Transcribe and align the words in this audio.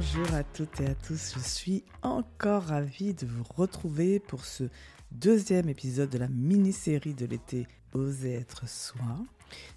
Bonjour 0.00 0.34
à 0.34 0.44
toutes 0.44 0.80
et 0.80 0.86
à 0.86 0.94
tous, 0.94 1.34
je 1.34 1.40
suis 1.40 1.84
encore 2.00 2.62
ravie 2.62 3.12
de 3.12 3.26
vous 3.26 3.44
retrouver 3.54 4.18
pour 4.18 4.46
ce 4.46 4.64
deuxième 5.12 5.68
épisode 5.68 6.08
de 6.08 6.16
la 6.16 6.28
mini-série 6.28 7.12
de 7.12 7.26
l'été 7.26 7.66
Oser 7.92 8.32
être 8.32 8.66
soi. 8.66 9.18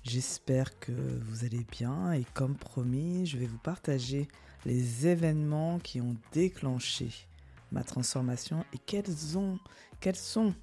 J'espère 0.03 0.79
que 0.79 0.93
vous 0.93 1.43
allez 1.43 1.65
bien 1.69 2.13
et 2.13 2.23
comme 2.33 2.55
promis, 2.55 3.25
je 3.25 3.37
vais 3.37 3.47
vous 3.47 3.57
partager 3.57 4.29
les 4.65 5.07
événements 5.07 5.79
qui 5.79 5.99
ont 5.99 6.15
déclenché 6.31 7.09
ma 7.73 7.83
transformation 7.83 8.63
et 8.73 8.77
quels, 8.77 9.37
ont, 9.37 9.59
quels 9.99 10.15
sont 10.15 10.53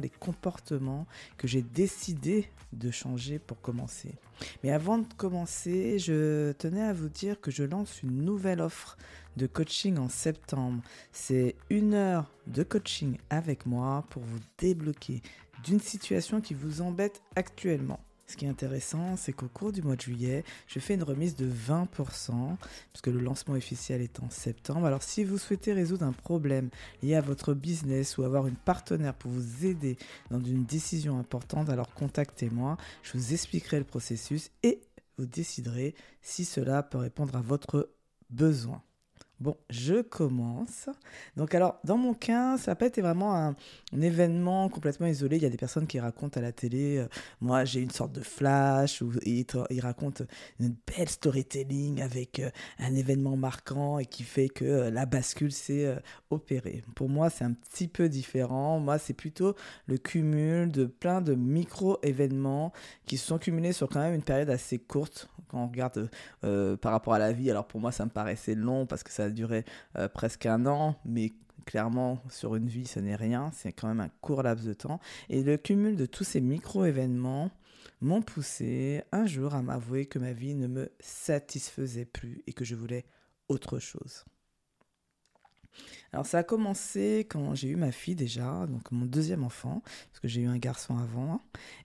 les 0.00 0.10
comportements 0.10 1.06
que 1.36 1.48
j'ai 1.48 1.62
décidé 1.62 2.48
de 2.72 2.90
changer 2.90 3.38
pour 3.38 3.60
commencer. 3.60 4.14
Mais 4.62 4.70
avant 4.70 4.98
de 4.98 5.12
commencer, 5.16 5.98
je 5.98 6.52
tenais 6.52 6.82
à 6.82 6.92
vous 6.92 7.08
dire 7.08 7.40
que 7.40 7.50
je 7.50 7.64
lance 7.64 8.02
une 8.02 8.24
nouvelle 8.24 8.60
offre 8.60 8.96
de 9.36 9.46
coaching 9.46 9.98
en 9.98 10.08
septembre. 10.08 10.82
C'est 11.12 11.56
une 11.68 11.94
heure 11.94 12.30
de 12.46 12.62
coaching 12.62 13.18
avec 13.28 13.66
moi 13.66 14.04
pour 14.10 14.22
vous 14.22 14.38
débloquer 14.58 15.20
d'une 15.64 15.80
situation 15.80 16.40
qui 16.40 16.54
vous 16.54 16.80
embête 16.80 17.22
actuellement. 17.36 18.00
Ce 18.30 18.36
qui 18.36 18.44
est 18.44 18.48
intéressant, 18.48 19.16
c'est 19.16 19.32
qu'au 19.32 19.48
cours 19.48 19.72
du 19.72 19.82
mois 19.82 19.96
de 19.96 20.02
juillet, 20.02 20.44
je 20.68 20.78
fais 20.78 20.94
une 20.94 21.02
remise 21.02 21.34
de 21.34 21.50
20%, 21.50 22.56
puisque 22.92 23.08
le 23.08 23.18
lancement 23.18 23.54
officiel 23.54 24.02
est 24.02 24.20
en 24.20 24.30
septembre. 24.30 24.86
Alors 24.86 25.02
si 25.02 25.24
vous 25.24 25.36
souhaitez 25.36 25.72
résoudre 25.72 26.04
un 26.06 26.12
problème 26.12 26.70
lié 27.02 27.16
à 27.16 27.22
votre 27.22 27.54
business 27.54 28.18
ou 28.18 28.22
avoir 28.22 28.46
une 28.46 28.54
partenaire 28.54 29.14
pour 29.14 29.32
vous 29.32 29.66
aider 29.66 29.98
dans 30.30 30.38
une 30.38 30.64
décision 30.64 31.18
importante, 31.18 31.70
alors 31.70 31.92
contactez-moi, 31.92 32.76
je 33.02 33.18
vous 33.18 33.32
expliquerai 33.32 33.80
le 33.80 33.84
processus 33.84 34.52
et 34.62 34.80
vous 35.18 35.26
déciderez 35.26 35.96
si 36.22 36.44
cela 36.44 36.84
peut 36.84 36.98
répondre 36.98 37.34
à 37.34 37.42
votre 37.42 37.90
besoin. 38.30 38.80
Bon, 39.40 39.56
je 39.70 40.02
commence. 40.02 40.90
Donc 41.34 41.54
alors, 41.54 41.78
dans 41.82 41.96
mon 41.96 42.12
cas, 42.12 42.58
ça 42.58 42.72
n'a 42.72 42.74
pas 42.74 42.84
été 42.84 43.00
vraiment 43.00 43.34
un, 43.34 43.56
événement 43.98 44.68
complètement 44.68 45.06
isolé. 45.06 45.38
Il 45.38 45.42
y 45.42 45.46
a 45.46 45.50
des 45.50 45.56
personnes 45.56 45.86
qui 45.86 45.98
racontent 45.98 46.38
à 46.38 46.42
la 46.42 46.52
télé, 46.52 46.98
euh, 46.98 47.08
moi 47.40 47.64
j'ai 47.64 47.80
une 47.80 47.90
sorte 47.90 48.12
de 48.12 48.20
flash, 48.20 49.00
ou 49.00 49.12
ils, 49.24 49.46
racontent 49.80 50.24
une 50.60 50.74
belle 50.86 51.08
storytelling 51.08 52.02
avec 52.02 52.40
euh, 52.40 52.50
un 52.80 52.94
événement 52.94 53.34
marquant 53.34 53.98
et 53.98 54.04
qui 54.04 54.24
fait 54.24 54.50
que 54.50 54.64
euh, 54.66 54.90
la 54.90 55.06
bascule 55.06 55.52
s'est 55.52 55.96
opérée. 56.28 56.84
Pour 56.94 57.08
moi, 57.08 57.30
c'est 57.30 57.44
un 57.44 57.54
petit 57.54 57.88
peu 57.88 58.10
différent. 58.10 58.78
Moi, 58.78 58.98
c'est 58.98 59.14
plutôt 59.14 59.56
le 59.86 59.96
cumul 59.96 60.70
de 60.70 60.84
plein 60.84 61.22
de 61.22 61.34
micro-événements 61.34 62.74
qui 63.06 63.16
se 63.16 63.26
sont 63.26 63.38
cumulés 63.38 63.72
sur 63.72 63.88
quand 63.88 64.00
même 64.00 64.14
une 64.14 64.22
période 64.22 64.50
assez 64.50 64.78
courte 64.78 65.30
quand 65.48 65.64
on 65.64 65.68
regarde 65.68 66.10
par 66.42 66.92
rapport 66.92 67.14
à 67.14 67.18
la 67.18 67.32
vie. 67.32 67.50
Alors 67.50 67.66
pour 67.66 67.80
moi, 67.80 67.90
ça 67.90 68.04
me 68.04 68.10
paraissait 68.10 68.54
long 68.54 68.86
parce 68.86 69.02
que 69.02 69.10
ça 69.10 69.29
duré 69.30 69.64
euh, 69.96 70.08
presque 70.08 70.46
un 70.46 70.66
an, 70.66 70.96
mais 71.04 71.32
clairement, 71.66 72.22
sur 72.28 72.56
une 72.56 72.68
vie, 72.68 72.86
ce 72.86 73.00
n'est 73.00 73.16
rien. 73.16 73.50
C'est 73.52 73.72
quand 73.72 73.88
même 73.88 74.00
un 74.00 74.10
court 74.20 74.42
laps 74.42 74.66
de 74.66 74.74
temps. 74.74 75.00
Et 75.28 75.42
le 75.42 75.56
cumul 75.56 75.96
de 75.96 76.06
tous 76.06 76.24
ces 76.24 76.40
micro-événements 76.40 77.50
m'ont 78.00 78.22
poussé 78.22 79.02
un 79.12 79.26
jour 79.26 79.54
à 79.54 79.62
m'avouer 79.62 80.06
que 80.06 80.18
ma 80.18 80.32
vie 80.32 80.54
ne 80.54 80.66
me 80.66 80.90
satisfaisait 81.00 82.06
plus 82.06 82.42
et 82.46 82.52
que 82.52 82.64
je 82.64 82.74
voulais 82.74 83.04
autre 83.48 83.78
chose. 83.78 84.24
Alors 86.12 86.26
ça 86.26 86.38
a 86.38 86.42
commencé 86.42 87.26
quand 87.30 87.54
j'ai 87.54 87.68
eu 87.68 87.76
ma 87.76 87.92
fille 87.92 88.16
déjà, 88.16 88.66
donc 88.66 88.90
mon 88.90 89.06
deuxième 89.06 89.44
enfant, 89.44 89.80
parce 89.84 90.18
que 90.20 90.26
j'ai 90.26 90.40
eu 90.40 90.46
un 90.48 90.58
garçon 90.58 90.98
avant. 90.98 91.40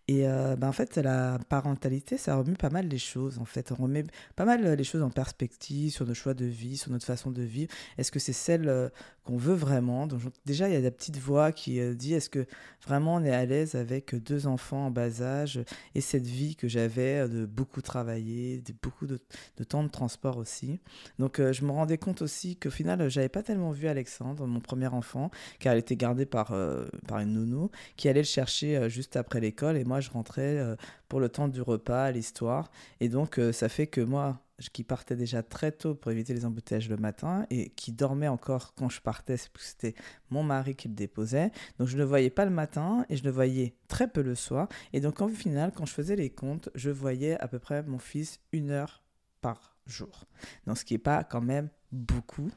Et 0.07 0.27
euh, 0.27 0.55
ben 0.55 0.67
en 0.67 0.71
fait, 0.71 0.97
la 0.97 1.39
parentalité, 1.49 2.17
ça 2.17 2.35
remue 2.35 2.55
pas 2.55 2.69
mal 2.71 2.87
les 2.87 2.97
choses. 2.97 3.37
En 3.37 3.45
fait, 3.45 3.71
on 3.71 3.83
remet 3.83 4.03
pas 4.35 4.45
mal 4.45 4.63
les 4.63 4.83
choses 4.83 5.03
en 5.03 5.11
perspective 5.11 5.91
sur 5.91 6.07
nos 6.07 6.15
choix 6.15 6.33
de 6.33 6.45
vie, 6.45 6.77
sur 6.77 6.91
notre 6.91 7.05
façon 7.05 7.29
de 7.31 7.43
vivre. 7.43 7.71
Est-ce 7.97 8.11
que 8.11 8.19
c'est 8.19 8.33
celle 8.33 8.67
euh, 8.67 8.89
qu'on 9.25 9.37
veut 9.37 9.53
vraiment? 9.53 10.07
Donc, 10.07 10.21
Déjà, 10.45 10.69
il 10.69 10.73
y 10.73 10.77
a 10.77 10.81
la 10.81 10.91
petite 10.91 11.17
voix 11.17 11.51
qui 11.51 11.79
euh, 11.79 11.93
dit 11.93 12.13
est-ce 12.15 12.29
que 12.29 12.45
vraiment 12.85 13.15
on 13.15 13.23
est 13.23 13.31
à 13.31 13.45
l'aise 13.45 13.75
avec 13.75 14.15
deux 14.15 14.47
enfants 14.47 14.87
en 14.87 14.91
bas 14.91 15.21
âge 15.21 15.59
et 15.93 16.01
cette 16.01 16.25
vie 16.27 16.55
que 16.55 16.67
j'avais 16.67 17.27
de 17.29 17.45
beaucoup 17.45 17.81
travailler, 17.81 18.61
de 18.61 18.73
beaucoup 18.81 19.07
de, 19.07 19.19
de 19.57 19.63
temps 19.63 19.83
de 19.83 19.89
transport 19.89 20.37
aussi? 20.37 20.79
Donc 21.19 21.37
je 21.39 21.65
me 21.65 21.71
rendais 21.71 21.97
compte 21.97 22.21
aussi 22.21 22.57
qu'au 22.57 22.69
final, 22.69 23.07
j'avais 23.09 23.29
pas 23.29 23.43
tellement 23.43 23.71
vu 23.71 23.87
Alexandre, 23.87 24.14
mon 24.23 24.59
premier 24.59 24.87
enfant, 24.87 25.29
car 25.59 25.73
elle 25.73 25.79
était 25.79 25.95
gardée 25.95 26.25
par, 26.25 26.51
euh, 26.51 26.85
par 27.07 27.19
une 27.19 27.33
nounou, 27.33 27.69
qui 27.95 28.09
allait 28.09 28.21
le 28.21 28.25
chercher 28.25 28.77
euh, 28.77 28.89
juste 28.89 29.15
après 29.15 29.39
l'école, 29.39 29.77
et 29.77 29.83
moi 29.83 29.99
je 29.99 30.09
rentrais 30.09 30.57
euh, 30.57 30.75
pour 31.07 31.19
le 31.19 31.29
temps 31.29 31.47
du 31.47 31.61
repas, 31.61 32.11
l'histoire. 32.11 32.71
Et 32.99 33.09
donc 33.09 33.39
ça 33.51 33.69
fait 33.69 33.87
que 33.87 34.01
moi, 34.01 34.41
qui 34.71 34.83
partais 34.83 35.15
déjà 35.15 35.43
très 35.43 35.71
tôt 35.71 35.95
pour 35.95 36.11
éviter 36.11 36.33
les 36.33 36.45
embouteillages 36.45 36.89
le 36.89 36.97
matin 36.97 37.45
et 37.49 37.69
qui 37.69 37.91
dormait 37.91 38.27
encore 38.27 38.73
quand 38.75 38.89
je 38.89 39.01
partais, 39.01 39.37
c'était 39.57 39.93
mon 40.29 40.43
mari 40.43 40.75
qui 40.75 40.87
le 40.87 40.95
déposait. 40.95 41.51
Donc 41.77 41.87
je 41.87 41.95
ne 41.95 41.99
le 41.99 42.05
voyais 42.05 42.29
pas 42.29 42.45
le 42.45 42.51
matin 42.51 43.05
et 43.09 43.17
je 43.17 43.23
le 43.23 43.31
voyais 43.31 43.75
très 43.87 44.07
peu 44.07 44.21
le 44.21 44.35
soir. 44.35 44.67
Et 44.93 45.01
donc 45.01 45.21
en 45.21 45.27
final, 45.27 45.71
quand 45.75 45.85
je 45.85 45.93
faisais 45.93 46.15
les 46.15 46.29
comptes, 46.29 46.69
je 46.75 46.89
voyais 46.89 47.39
à 47.39 47.47
peu 47.47 47.59
près 47.59 47.83
mon 47.83 47.99
fils 47.99 48.39
une 48.51 48.71
heure 48.71 49.03
par 49.41 49.77
jour. 49.85 50.25
Donc 50.65 50.77
ce 50.77 50.85
qui 50.85 50.93
n'est 50.93 50.99
pas 50.99 51.23
quand 51.23 51.41
même 51.41 51.69
beaucoup. 51.91 52.49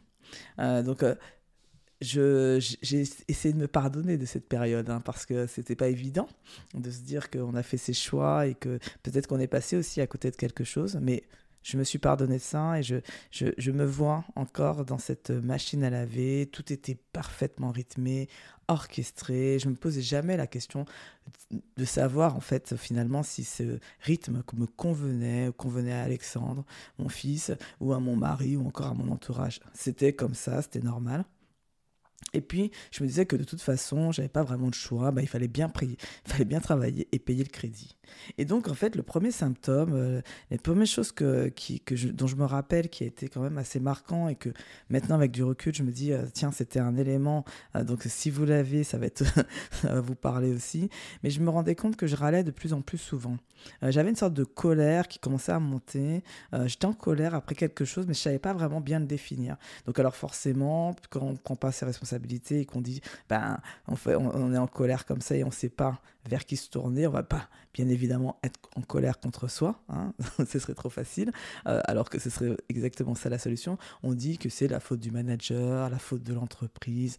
donc 0.58 1.04
j'ai 2.00 2.58
essayé 3.28 3.52
de 3.52 3.58
me 3.58 3.66
pardonner 3.66 4.16
de 4.16 4.24
cette 4.24 4.48
période 4.48 4.88
hein, 4.88 5.00
parce 5.00 5.26
que 5.26 5.46
c'était 5.46 5.76
pas 5.76 5.88
évident 5.88 6.28
de 6.74 6.90
se 6.90 7.00
dire 7.00 7.30
qu'on 7.30 7.54
a 7.54 7.62
fait 7.62 7.76
ses 7.76 7.92
choix 7.92 8.46
et 8.46 8.54
que 8.54 8.78
peut-être 9.02 9.26
qu'on 9.26 9.40
est 9.40 9.48
passé 9.48 9.76
aussi 9.76 10.00
à 10.00 10.06
côté 10.06 10.30
de 10.30 10.36
quelque 10.36 10.64
chose, 10.64 10.98
mais 11.02 11.24
je 11.62 11.76
me 11.76 11.84
suis 11.84 11.98
pardonné 11.98 12.38
ça 12.38 12.78
et 12.78 12.82
je, 12.82 12.96
je, 13.30 13.46
je, 13.58 13.70
me 13.70 13.84
vois 13.84 14.24
encore 14.36 14.84
dans 14.84 14.96
cette 14.98 15.30
machine 15.30 15.84
à 15.84 15.90
laver. 15.90 16.48
Tout 16.50 16.72
était 16.72 16.96
parfaitement 17.12 17.70
rythmé, 17.70 18.28
orchestré. 18.68 19.58
Je 19.58 19.68
me 19.68 19.74
posais 19.74 20.00
jamais 20.00 20.36
la 20.36 20.46
question 20.46 20.86
de 21.76 21.84
savoir 21.84 22.36
en 22.36 22.40
fait 22.40 22.76
finalement 22.76 23.22
si 23.22 23.44
ce 23.44 23.80
rythme 24.00 24.42
me 24.56 24.66
convenait, 24.66 25.50
convenait 25.56 25.92
à 25.92 26.04
Alexandre, 26.04 26.64
mon 26.98 27.08
fils, 27.08 27.52
ou 27.80 27.92
à 27.92 28.00
mon 28.00 28.16
mari, 28.16 28.56
ou 28.56 28.66
encore 28.66 28.86
à 28.86 28.94
mon 28.94 29.10
entourage. 29.12 29.60
C'était 29.74 30.12
comme 30.12 30.34
ça, 30.34 30.62
c'était 30.62 30.80
normal. 30.80 31.24
Et 32.34 32.40
puis, 32.40 32.70
je 32.90 33.02
me 33.02 33.08
disais 33.08 33.26
que 33.26 33.36
de 33.36 33.44
toute 33.44 33.60
façon, 33.60 34.12
j'avais 34.12 34.28
pas 34.28 34.42
vraiment 34.42 34.68
de 34.68 34.74
choix. 34.74 35.10
Bah, 35.10 35.22
il 35.22 35.28
fallait 35.28 35.48
bien 35.48 35.72
fallait 36.24 36.44
bien 36.44 36.60
travailler 36.60 37.08
et 37.12 37.18
payer 37.18 37.42
le 37.42 37.50
crédit. 37.50 37.96
Et 38.38 38.44
donc, 38.44 38.68
en 38.68 38.74
fait, 38.74 38.96
le 38.96 39.02
premier 39.02 39.30
symptôme, 39.30 39.92
euh, 39.94 40.20
les 40.50 40.58
premières 40.58 40.86
choses 40.86 41.12
que, 41.12 41.48
qui, 41.48 41.80
que 41.80 41.94
dont 42.10 42.26
je 42.26 42.36
me 42.36 42.44
rappelle 42.44 42.88
qui 42.88 43.04
a 43.04 43.06
été 43.06 43.28
quand 43.28 43.40
même 43.40 43.58
assez 43.58 43.80
marquant 43.80 44.28
et 44.28 44.34
que 44.34 44.50
maintenant, 44.90 45.14
avec 45.14 45.30
du 45.30 45.42
recul, 45.42 45.74
je 45.74 45.82
me 45.82 45.90
dis, 45.90 46.12
euh, 46.12 46.24
tiens, 46.32 46.50
c'était 46.50 46.80
un 46.80 46.96
élément. 46.96 47.44
Euh, 47.76 47.84
donc, 47.84 48.02
si 48.06 48.30
vous 48.30 48.44
l'avez, 48.44 48.84
ça 48.84 48.98
va 48.98 49.06
être, 49.06 49.24
vous 50.02 50.14
parler 50.14 50.52
aussi. 50.52 50.90
Mais 51.22 51.30
je 51.30 51.40
me 51.40 51.50
rendais 51.50 51.74
compte 51.74 51.96
que 51.96 52.06
je 52.06 52.16
râlais 52.16 52.44
de 52.44 52.50
plus 52.50 52.72
en 52.72 52.82
plus 52.82 52.98
souvent. 52.98 53.36
J'avais 53.82 54.10
une 54.10 54.16
sorte 54.16 54.34
de 54.34 54.44
colère 54.44 55.08
qui 55.08 55.18
commençait 55.18 55.50
à 55.50 55.58
monter. 55.58 56.22
J'étais 56.66 56.86
en 56.86 56.92
colère 56.92 57.34
après 57.34 57.56
quelque 57.56 57.84
chose, 57.84 58.06
mais 58.06 58.14
je 58.14 58.20
savais 58.20 58.38
pas 58.38 58.52
vraiment 58.52 58.80
bien 58.80 59.00
le 59.00 59.06
définir. 59.06 59.56
Donc, 59.84 59.98
alors 59.98 60.14
forcément, 60.14 60.94
quand 61.10 61.22
on 61.22 61.34
prend 61.34 61.56
pas 61.56 61.72
ses 61.72 61.84
responsabilités 61.84 62.07
et 62.12 62.64
qu'on 62.64 62.80
dit, 62.80 63.00
ben, 63.28 63.58
on, 63.86 63.96
fait, 63.96 64.14
on, 64.14 64.52
est 64.52 64.58
en 64.58 64.66
colère 64.66 65.06
comme 65.06 65.20
ça 65.20 65.36
et 65.36 65.44
on 65.44 65.50
sait 65.50 65.68
pas 65.68 66.00
vers 66.28 66.44
qui 66.44 66.56
se 66.56 66.68
tourner, 66.68 67.06
on 67.06 67.10
va 67.10 67.22
pas, 67.22 67.48
bien 67.72 67.88
évidemment, 67.88 68.38
être 68.42 68.58
en 68.76 68.82
colère 68.82 69.18
contre 69.18 69.48
soi, 69.48 69.80
hein 69.88 70.12
ce 70.46 70.58
serait 70.58 70.74
trop 70.74 70.90
facile, 70.90 71.32
euh, 71.66 71.80
alors 71.84 72.10
que 72.10 72.18
ce 72.18 72.30
serait 72.30 72.56
exactement 72.68 73.14
ça 73.14 73.28
la 73.28 73.38
solution. 73.38 73.78
On 74.02 74.14
dit 74.14 74.38
que 74.38 74.48
c'est 74.48 74.68
la 74.68 74.80
faute 74.80 75.00
du 75.00 75.10
manager, 75.10 75.88
la 75.88 75.98
faute 75.98 76.22
de 76.22 76.34
l'entreprise, 76.34 77.18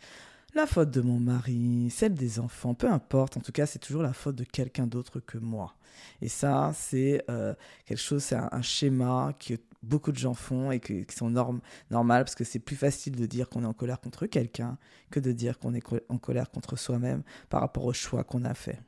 la 0.55 0.65
faute 0.65 0.89
de 0.89 1.01
mon 1.01 1.19
mari, 1.19 1.89
celle 1.91 2.15
des 2.15 2.39
enfants, 2.39 2.73
peu 2.73 2.89
importe, 2.89 3.37
en 3.37 3.39
tout 3.39 3.51
cas, 3.51 3.65
c'est 3.65 3.79
toujours 3.79 4.01
la 4.01 4.13
faute 4.13 4.35
de 4.35 4.43
quelqu'un 4.43 4.87
d'autre 4.87 5.19
que 5.19 5.37
moi. 5.37 5.75
Et 6.21 6.27
ça, 6.27 6.71
c'est 6.75 7.23
euh, 7.29 7.53
quelque 7.85 7.99
chose, 7.99 8.23
c'est 8.23 8.35
un, 8.35 8.61
schéma 8.61 9.33
que 9.39 9.55
beaucoup 9.83 10.11
de 10.11 10.17
gens 10.17 10.33
font 10.33 10.71
et 10.71 10.79
qui 10.79 11.05
sont 11.15 11.29
normes, 11.29 11.61
normales 11.91 12.23
parce 12.23 12.35
que 12.35 12.43
c'est 12.43 12.59
plus 12.59 12.75
facile 12.75 13.15
de 13.15 13.25
dire 13.25 13.49
qu'on 13.49 13.63
est 13.63 13.67
en 13.67 13.73
colère 13.73 13.99
contre 13.99 14.25
quelqu'un 14.27 14.77
que 15.11 15.19
de 15.19 15.31
dire 15.31 15.59
qu'on 15.59 15.73
est 15.73 15.83
en 16.09 16.17
colère 16.17 16.49
contre 16.51 16.75
soi-même 16.75 17.23
par 17.49 17.61
rapport 17.61 17.85
au 17.85 17.93
choix 17.93 18.23
qu'on 18.23 18.45
a 18.45 18.53
fait. 18.53 18.79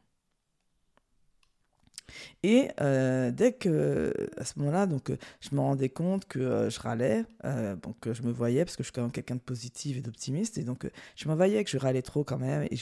Et 2.43 2.69
euh, 2.81 3.31
dès 3.31 3.53
que, 3.53 4.13
à 4.37 4.45
ce 4.45 4.59
moment-là, 4.59 4.87
donc, 4.87 5.09
euh, 5.09 5.17
je 5.39 5.55
me 5.55 5.59
rendais 5.61 5.89
compte 5.89 6.25
que 6.25 6.39
euh, 6.39 6.69
je 6.69 6.79
râlais, 6.79 7.25
donc 7.81 8.11
je 8.11 8.21
me 8.23 8.31
voyais, 8.31 8.65
parce 8.65 8.75
que 8.75 8.83
je 8.83 8.87
suis 8.87 8.93
quand 8.93 9.01
même 9.01 9.11
quelqu'un 9.11 9.35
de 9.35 9.41
positif 9.41 9.97
et 9.97 10.01
d'optimiste, 10.01 10.57
et 10.57 10.63
donc 10.63 10.89
je 11.15 11.29
me 11.29 11.35
voyais 11.35 11.63
que 11.63 11.69
je 11.69 11.77
râlais 11.77 12.01
trop 12.01 12.23
quand 12.23 12.37
même, 12.37 12.63
et, 12.63 12.77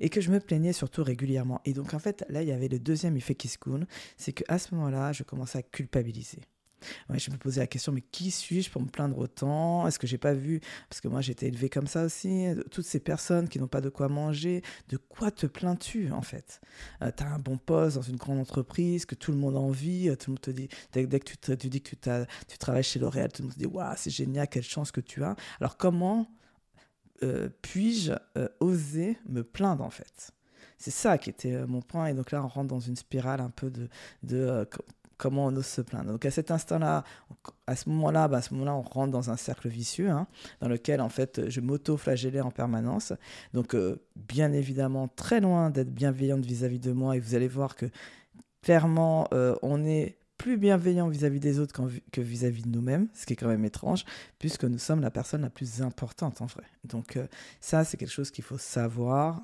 et 0.00 0.08
que 0.08 0.20
je 0.20 0.30
me 0.30 0.40
plaignais 0.40 0.72
surtout 0.72 1.02
régulièrement. 1.04 1.60
Et 1.64 1.72
donc 1.72 1.94
en 1.94 1.98
fait, 1.98 2.24
là, 2.28 2.42
il 2.42 2.48
y 2.48 2.52
avait 2.52 2.68
le 2.68 2.78
deuxième 2.78 3.16
effet 3.16 3.34
qui 3.34 3.48
se 3.48 3.58
coule, 3.58 3.86
c'est 4.16 4.32
qu'à 4.32 4.58
ce 4.58 4.74
moment-là, 4.74 5.12
je 5.12 5.22
commençais 5.22 5.58
à 5.58 5.62
culpabiliser. 5.62 6.42
Je 7.10 7.30
me 7.30 7.36
posais 7.36 7.60
la 7.60 7.66
question, 7.66 7.92
mais 7.92 8.00
qui 8.00 8.30
suis-je 8.30 8.70
pour 8.70 8.82
me 8.82 8.88
plaindre 8.88 9.18
autant? 9.18 9.86
Est-ce 9.86 9.98
que 9.98 10.06
j'ai 10.06 10.18
pas 10.18 10.34
vu? 10.34 10.60
Parce 10.88 11.00
que 11.00 11.08
moi, 11.08 11.22
été 11.30 11.46
élevée 11.46 11.68
comme 11.68 11.86
ça 11.86 12.04
aussi. 12.04 12.46
Toutes 12.70 12.84
ces 12.84 13.00
personnes 13.00 13.48
qui 13.48 13.58
n'ont 13.58 13.68
pas 13.68 13.80
de 13.80 13.88
quoi 13.88 14.08
manger, 14.08 14.62
de 14.88 14.96
quoi 14.96 15.30
te 15.30 15.46
plains-tu 15.46 16.12
en 16.12 16.22
fait? 16.22 16.60
Euh, 17.02 17.10
Tu 17.16 17.22
as 17.22 17.32
un 17.32 17.38
bon 17.38 17.58
poste 17.58 17.96
dans 17.96 18.02
une 18.02 18.16
grande 18.16 18.38
entreprise 18.38 19.06
que 19.06 19.14
tout 19.14 19.32
le 19.32 19.38
monde 19.38 19.56
envie. 19.56 20.14
Tout 20.18 20.30
le 20.30 20.32
monde 20.32 20.40
te 20.40 20.50
dit, 20.50 20.68
dès, 20.92 21.06
que 21.06 21.24
tu, 21.24 21.36
te, 21.38 21.52
dis 21.52 21.80
que 21.80 21.90
tu, 21.90 21.96
tu 22.48 22.58
travailles 22.58 22.82
chez 22.82 22.98
L'Oréal, 22.98 23.30
tout 23.32 23.42
le 23.42 23.48
monde 23.48 23.54
te 23.54 23.58
dit, 23.58 23.66
waouh, 23.66 23.94
c'est 23.96 24.10
génial, 24.10 24.48
quelle 24.48 24.62
chance 24.62 24.90
que 24.90 25.00
tu 25.00 25.22
as. 25.24 25.36
Alors 25.60 25.76
comment 25.76 26.28
euh, 27.22 27.48
puis-je 27.62 28.12
euh, 28.36 28.48
oser 28.60 29.18
me 29.26 29.42
plaindre 29.42 29.84
en 29.84 29.90
fait? 29.90 30.32
C'est 30.78 30.90
ça 30.90 31.16
qui 31.16 31.30
était 31.30 31.66
mon 31.66 31.80
point. 31.80 32.08
Et 32.08 32.14
donc 32.14 32.30
là, 32.30 32.44
on 32.44 32.48
rentre 32.48 32.68
dans 32.68 32.80
une 32.80 32.96
spirale 32.96 33.40
un 33.40 33.48
peu 33.50 33.70
de 34.22 34.68
comment 35.16 35.46
on 35.46 35.56
ose 35.56 35.66
se 35.66 35.80
plaindre. 35.80 36.12
Donc 36.12 36.24
à 36.24 36.30
cet 36.30 36.50
instant-là, 36.50 37.04
à 37.66 37.76
ce 37.76 37.88
moment-là, 37.88 38.28
bah, 38.28 38.38
à 38.38 38.42
ce 38.42 38.54
moment-là, 38.54 38.74
on 38.74 38.82
rentre 38.82 39.12
dans 39.12 39.30
un 39.30 39.36
cercle 39.36 39.68
vicieux, 39.68 40.10
hein, 40.10 40.26
dans 40.60 40.68
lequel 40.68 41.00
en 41.00 41.08
fait 41.08 41.48
je 41.48 41.60
m'auto-flagellais 41.60 42.40
en 42.40 42.50
permanence. 42.50 43.12
Donc 43.54 43.74
euh, 43.74 44.02
bien 44.16 44.52
évidemment, 44.52 45.08
très 45.08 45.40
loin 45.40 45.70
d'être 45.70 45.92
bienveillante 45.92 46.44
vis-à-vis 46.44 46.80
de 46.80 46.92
moi, 46.92 47.16
et 47.16 47.20
vous 47.20 47.34
allez 47.34 47.48
voir 47.48 47.76
que 47.76 47.86
clairement, 48.62 49.28
euh, 49.32 49.54
on 49.62 49.84
est 49.84 50.18
plus 50.38 50.58
bienveillant 50.58 51.08
vis-à-vis 51.08 51.40
des 51.40 51.58
autres 51.60 51.72
que 52.12 52.20
vis-à-vis 52.20 52.62
de 52.62 52.68
nous-mêmes, 52.68 53.08
ce 53.14 53.24
qui 53.24 53.32
est 53.32 53.36
quand 53.36 53.48
même 53.48 53.64
étrange, 53.64 54.04
puisque 54.38 54.64
nous 54.64 54.78
sommes 54.78 55.00
la 55.00 55.10
personne 55.10 55.40
la 55.40 55.50
plus 55.50 55.80
importante 55.80 56.42
en 56.42 56.46
vrai. 56.46 56.64
Donc 56.84 57.16
euh, 57.16 57.26
ça, 57.60 57.84
c'est 57.84 57.96
quelque 57.96 58.12
chose 58.12 58.30
qu'il 58.30 58.44
faut 58.44 58.58
savoir 58.58 59.40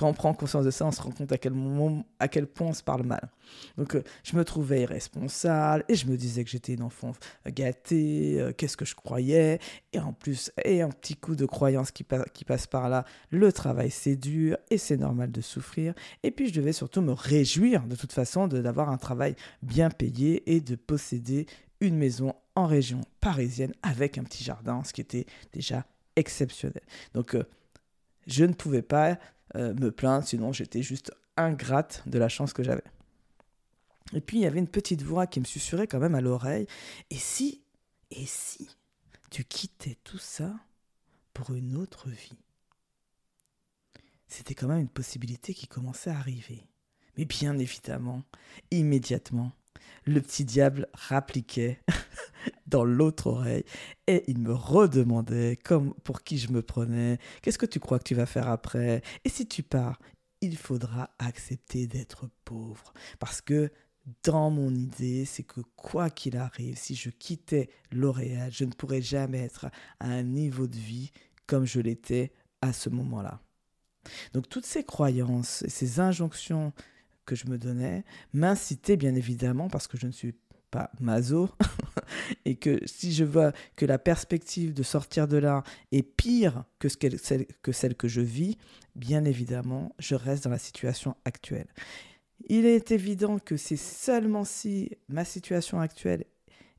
quand 0.00 0.08
on 0.08 0.14
prend 0.14 0.32
conscience 0.32 0.64
de 0.64 0.70
ça, 0.70 0.86
on 0.86 0.92
se 0.92 1.02
rend 1.02 1.10
compte 1.10 1.30
à 1.30 1.36
quel, 1.36 1.52
moment, 1.52 2.06
à 2.18 2.26
quel 2.26 2.46
point 2.46 2.68
on 2.68 2.72
se 2.72 2.82
parle 2.82 3.02
mal. 3.02 3.28
Donc, 3.76 3.94
euh, 3.94 4.02
je 4.24 4.34
me 4.34 4.46
trouvais 4.46 4.80
irresponsable 4.80 5.84
et 5.90 5.94
je 5.94 6.06
me 6.06 6.16
disais 6.16 6.42
que 6.42 6.48
j'étais 6.48 6.72
une 6.72 6.82
enfant 6.82 7.12
gâtée, 7.46 8.40
euh, 8.40 8.52
qu'est-ce 8.56 8.78
que 8.78 8.86
je 8.86 8.94
croyais? 8.94 9.58
Et 9.92 9.98
en 9.98 10.14
plus, 10.14 10.52
et 10.64 10.80
un 10.80 10.88
petit 10.88 11.16
coup 11.16 11.36
de 11.36 11.44
croyance 11.44 11.90
qui, 11.90 12.06
qui 12.32 12.46
passe 12.46 12.66
par 12.66 12.88
là, 12.88 13.04
le 13.28 13.52
travail 13.52 13.90
c'est 13.90 14.16
dur 14.16 14.56
et 14.70 14.78
c'est 14.78 14.96
normal 14.96 15.30
de 15.30 15.42
souffrir. 15.42 15.92
Et 16.22 16.30
puis, 16.30 16.48
je 16.48 16.54
devais 16.54 16.72
surtout 16.72 17.02
me 17.02 17.12
réjouir 17.12 17.82
de 17.82 17.94
toute 17.94 18.14
façon 18.14 18.48
d'avoir 18.48 18.88
un 18.88 18.96
travail 18.96 19.36
bien 19.60 19.90
payé 19.90 20.50
et 20.50 20.62
de 20.62 20.76
posséder 20.76 21.44
une 21.82 21.98
maison 21.98 22.32
en 22.54 22.64
région 22.64 23.02
parisienne 23.20 23.74
avec 23.82 24.16
un 24.16 24.24
petit 24.24 24.44
jardin, 24.44 24.82
ce 24.82 24.94
qui 24.94 25.02
était 25.02 25.26
déjà 25.52 25.84
exceptionnel. 26.16 26.84
Donc, 27.12 27.34
euh, 27.34 27.44
je 28.26 28.46
ne 28.46 28.54
pouvais 28.54 28.82
pas 28.82 29.18
euh, 29.56 29.74
me 29.74 29.90
plaindre, 29.90 30.26
sinon 30.26 30.52
j'étais 30.52 30.82
juste 30.82 31.12
ingrate 31.36 32.02
de 32.06 32.18
la 32.18 32.28
chance 32.28 32.52
que 32.52 32.62
j'avais. 32.62 32.84
Et 34.12 34.20
puis 34.20 34.38
il 34.38 34.42
y 34.42 34.46
avait 34.46 34.58
une 34.58 34.68
petite 34.68 35.02
voix 35.02 35.26
qui 35.26 35.40
me 35.40 35.44
susurrait 35.44 35.86
quand 35.86 36.00
même 36.00 36.14
à 36.14 36.20
l'oreille. 36.20 36.66
Et 37.10 37.16
si, 37.16 37.62
et 38.10 38.26
si 38.26 38.68
tu 39.30 39.44
quittais 39.44 39.96
tout 40.04 40.18
ça 40.18 40.54
pour 41.32 41.54
une 41.54 41.76
autre 41.76 42.08
vie? 42.08 42.38
C'était 44.26 44.54
quand 44.54 44.68
même 44.68 44.80
une 44.80 44.88
possibilité 44.88 45.54
qui 45.54 45.66
commençait 45.66 46.10
à 46.10 46.18
arriver. 46.18 46.64
Mais 47.16 47.24
bien 47.24 47.58
évidemment, 47.58 48.22
immédiatement, 48.70 49.52
le 50.04 50.20
petit 50.20 50.44
diable 50.44 50.88
rappliquait 50.94 51.80
dans 52.66 52.84
l'autre 52.84 53.26
oreille 53.28 53.64
et 54.06 54.24
il 54.28 54.38
me 54.38 54.52
redemandait 54.52 55.56
comme 55.56 55.94
pour 56.04 56.22
qui 56.22 56.38
je 56.38 56.50
me 56.50 56.62
prenais, 56.62 57.18
qu'est-ce 57.42 57.58
que 57.58 57.66
tu 57.66 57.80
crois 57.80 57.98
que 57.98 58.04
tu 58.04 58.14
vas 58.14 58.26
faire 58.26 58.48
après? 58.48 59.02
Et 59.24 59.28
si 59.28 59.46
tu 59.46 59.62
pars, 59.62 59.98
il 60.40 60.56
faudra 60.56 61.10
accepter 61.18 61.86
d'être 61.86 62.28
pauvre. 62.44 62.92
Parce 63.18 63.40
que 63.40 63.70
dans 64.24 64.50
mon 64.50 64.74
idée, 64.74 65.24
c'est 65.24 65.42
que 65.42 65.60
quoi 65.76 66.10
qu'il 66.10 66.36
arrive, 66.36 66.78
si 66.78 66.94
je 66.94 67.10
quittais 67.10 67.68
L'Oréal, 67.92 68.50
je 68.50 68.64
ne 68.64 68.72
pourrais 68.72 69.02
jamais 69.02 69.40
être 69.40 69.66
à 70.00 70.08
un 70.08 70.22
niveau 70.22 70.66
de 70.66 70.76
vie 70.76 71.12
comme 71.46 71.66
je 71.66 71.80
l'étais 71.80 72.32
à 72.62 72.72
ce 72.72 72.88
moment-là. 72.88 73.40
Donc 74.32 74.48
toutes 74.48 74.66
ces 74.66 74.84
croyances, 74.84 75.64
ces 75.68 76.00
injonctions 76.00 76.72
que 77.26 77.34
je 77.34 77.46
me 77.46 77.58
donnais 77.58 78.04
m'incitaient 78.32 78.96
bien 78.96 79.14
évidemment, 79.14 79.68
parce 79.68 79.86
que 79.86 79.96
je 79.96 80.06
ne 80.06 80.12
suis 80.12 80.34
pas 80.70 80.90
maso, 81.00 81.50
et 82.44 82.56
que 82.56 82.80
si 82.86 83.12
je 83.12 83.24
vois 83.24 83.52
que 83.76 83.86
la 83.86 83.98
perspective 83.98 84.72
de 84.72 84.82
sortir 84.82 85.26
de 85.26 85.36
là 85.36 85.62
est 85.92 86.02
pire 86.02 86.64
que, 86.78 86.88
ce 86.88 86.96
celle, 87.18 87.46
que 87.62 87.72
celle 87.72 87.94
que 87.94 88.08
je 88.08 88.20
vis, 88.20 88.56
bien 88.94 89.24
évidemment, 89.24 89.94
je 89.98 90.14
reste 90.14 90.44
dans 90.44 90.50
la 90.50 90.58
situation 90.58 91.16
actuelle. 91.24 91.68
Il 92.48 92.66
est 92.66 92.90
évident 92.90 93.38
que 93.38 93.56
c'est 93.56 93.76
seulement 93.76 94.44
si 94.44 94.90
ma 95.08 95.24
situation 95.24 95.80
actuelle 95.80 96.24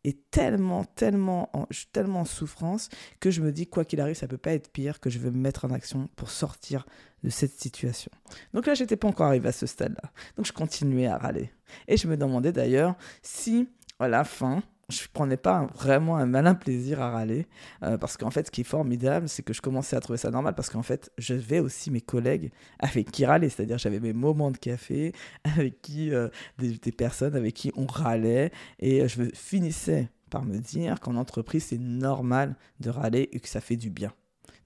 est 0.03 0.31
tellement, 0.31 0.83
tellement 0.83 1.50
en, 1.53 1.68
tellement 1.92 2.21
en 2.21 2.25
souffrance 2.25 2.89
que 3.19 3.31
je 3.31 3.42
me 3.42 3.51
dis, 3.51 3.68
quoi 3.68 3.86
qu'il 3.86 4.01
arrive, 4.01 4.15
ça 4.15 4.27
peut 4.27 4.38
pas 4.38 4.53
être 4.53 4.71
pire, 4.71 5.00
que 5.00 5.09
je 5.09 5.19
veux 5.19 5.31
me 5.31 5.39
mettre 5.39 5.65
en 5.65 5.71
action 5.71 6.09
pour 6.15 6.30
sortir 6.30 6.86
de 7.24 7.30
cette 7.30 7.59
situation. 7.59 8.12
Donc 8.53 8.65
là, 8.65 8.74
j'étais 8.74 8.98
pas 8.98 9.07
encore 9.07 9.27
arrivé 9.27 9.50
à 9.50 9.51
ce 9.51 9.68
stade-là. 9.68 10.12
Donc 10.38 10.45
je 10.45 10.53
continuais 10.53 11.07
à 11.07 11.18
râler. 11.18 11.51
Et 11.88 11.98
je 11.98 12.07
me 12.07 12.18
demandais 12.18 12.51
d'ailleurs 12.51 12.95
si, 13.21 13.69
à 14.00 14.07
la 14.07 14.24
fin, 14.24 14.63
je 14.92 15.08
prenais 15.12 15.38
pas 15.38 15.68
vraiment 15.76 16.18
un 16.18 16.26
malin 16.26 16.56
plaisir 16.56 17.02
à 17.02 17.12
râler 17.12 17.48
euh, 17.84 17.98
parce 17.98 18.18
qu'en 18.18 18.32
fait 18.32 18.48
ce 18.48 18.52
qui 18.52 18.62
est 18.62 18.66
formidable 18.66 19.28
c'est 19.30 19.44
que 19.44 19.54
je 19.54 19.62
commençais 19.62 19.96
à 19.96 20.00
trouver 20.00 20.18
ça 20.18 20.32
normal 20.32 20.54
parce 20.56 20.70
qu'en 20.70 20.84
fait 20.84 21.12
je 21.18 21.34
vais 21.34 21.60
aussi 21.60 21.92
mes 21.92 22.02
collègues 22.02 22.52
avec 22.80 23.12
qui 23.12 23.26
râler 23.26 23.50
c'est-à-dire 23.50 23.78
j'avais 23.78 24.00
mes 24.00 24.14
moments 24.14 24.52
de 24.52 24.58
café 24.58 25.14
avec 25.44 25.82
qui 25.82 26.14
euh, 26.14 26.30
des, 26.58 26.92
personnes 26.92 27.36
avec 27.36 27.54
qui 27.56 27.72
on 27.76 27.86
râlait 27.86 28.52
et 28.80 29.08
je 29.08 29.24
finissais 29.34 30.10
par 30.30 30.44
me 30.44 30.58
dire 30.58 31.00
qu'en 31.00 31.16
entreprise 31.16 31.66
c'est 31.66 31.80
normal 31.80 32.56
de 32.80 32.90
râler 32.90 33.30
et 33.32 33.40
que 33.40 33.50
ça 33.50 33.62
fait 33.62 33.78
du 33.78 33.90
bien 33.90 34.12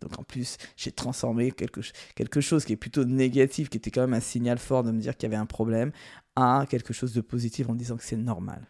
donc 0.01 0.19
en 0.19 0.23
plus, 0.23 0.57
j'ai 0.75 0.91
transformé 0.91 1.51
quelque, 1.51 1.81
quelque 2.15 2.41
chose 2.41 2.65
qui 2.65 2.73
est 2.73 2.77
plutôt 2.77 3.05
négatif, 3.05 3.69
qui 3.69 3.77
était 3.77 3.89
quand 3.89 4.01
même 4.01 4.13
un 4.13 4.19
signal 4.19 4.59
fort 4.59 4.83
de 4.83 4.91
me 4.91 4.99
dire 4.99 5.17
qu'il 5.17 5.29
y 5.29 5.33
avait 5.33 5.41
un 5.41 5.45
problème, 5.45 5.91
à 6.35 6.65
quelque 6.69 6.93
chose 6.93 7.13
de 7.13 7.21
positif 7.21 7.69
en 7.69 7.75
disant 7.75 7.97
que 7.97 8.03
c'est 8.03 8.17
normal. 8.17 8.67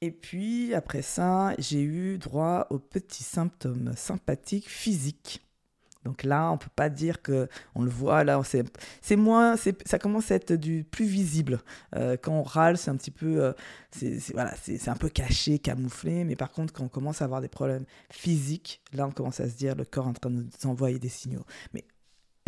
Et 0.00 0.12
puis, 0.12 0.74
après 0.74 1.02
ça, 1.02 1.54
j'ai 1.58 1.82
eu 1.82 2.18
droit 2.18 2.66
aux 2.70 2.78
petits 2.78 3.24
symptômes 3.24 3.92
sympathiques 3.96 4.68
physiques. 4.68 5.44
Donc 6.04 6.22
là, 6.22 6.50
on 6.52 6.56
peut 6.56 6.70
pas 6.74 6.88
dire 6.88 7.20
que 7.20 7.48
on 7.74 7.82
le 7.82 7.90
voit 7.90 8.24
là, 8.24 8.40
c'est 9.02 9.16
moins, 9.16 9.56
ça 9.56 9.98
commence 9.98 10.30
à 10.30 10.36
être 10.36 10.52
du 10.54 10.84
plus 10.84 11.04
visible. 11.06 11.60
Euh, 11.96 12.16
quand 12.16 12.32
on 12.32 12.42
râle, 12.42 12.78
c'est 12.78 12.90
un 12.90 12.96
petit 12.96 13.10
peu, 13.10 13.42
euh, 13.42 13.52
c'est 13.90 14.18
voilà, 14.32 14.54
c'est 14.62 14.88
un 14.88 14.96
peu 14.96 15.08
caché, 15.08 15.58
camouflé. 15.58 16.24
Mais 16.24 16.36
par 16.36 16.50
contre, 16.52 16.72
quand 16.72 16.84
on 16.84 16.88
commence 16.88 17.20
à 17.20 17.24
avoir 17.24 17.40
des 17.40 17.48
problèmes 17.48 17.84
physiques, 18.10 18.80
là, 18.92 19.06
on 19.06 19.10
commence 19.10 19.40
à 19.40 19.50
se 19.50 19.56
dire 19.56 19.74
le 19.74 19.84
corps 19.84 20.06
est 20.06 20.10
en 20.10 20.14
train 20.14 20.30
de 20.30 20.36
nous 20.36 20.70
envoyer 20.70 20.98
des 20.98 21.08
signaux. 21.08 21.44
Mais 21.74 21.84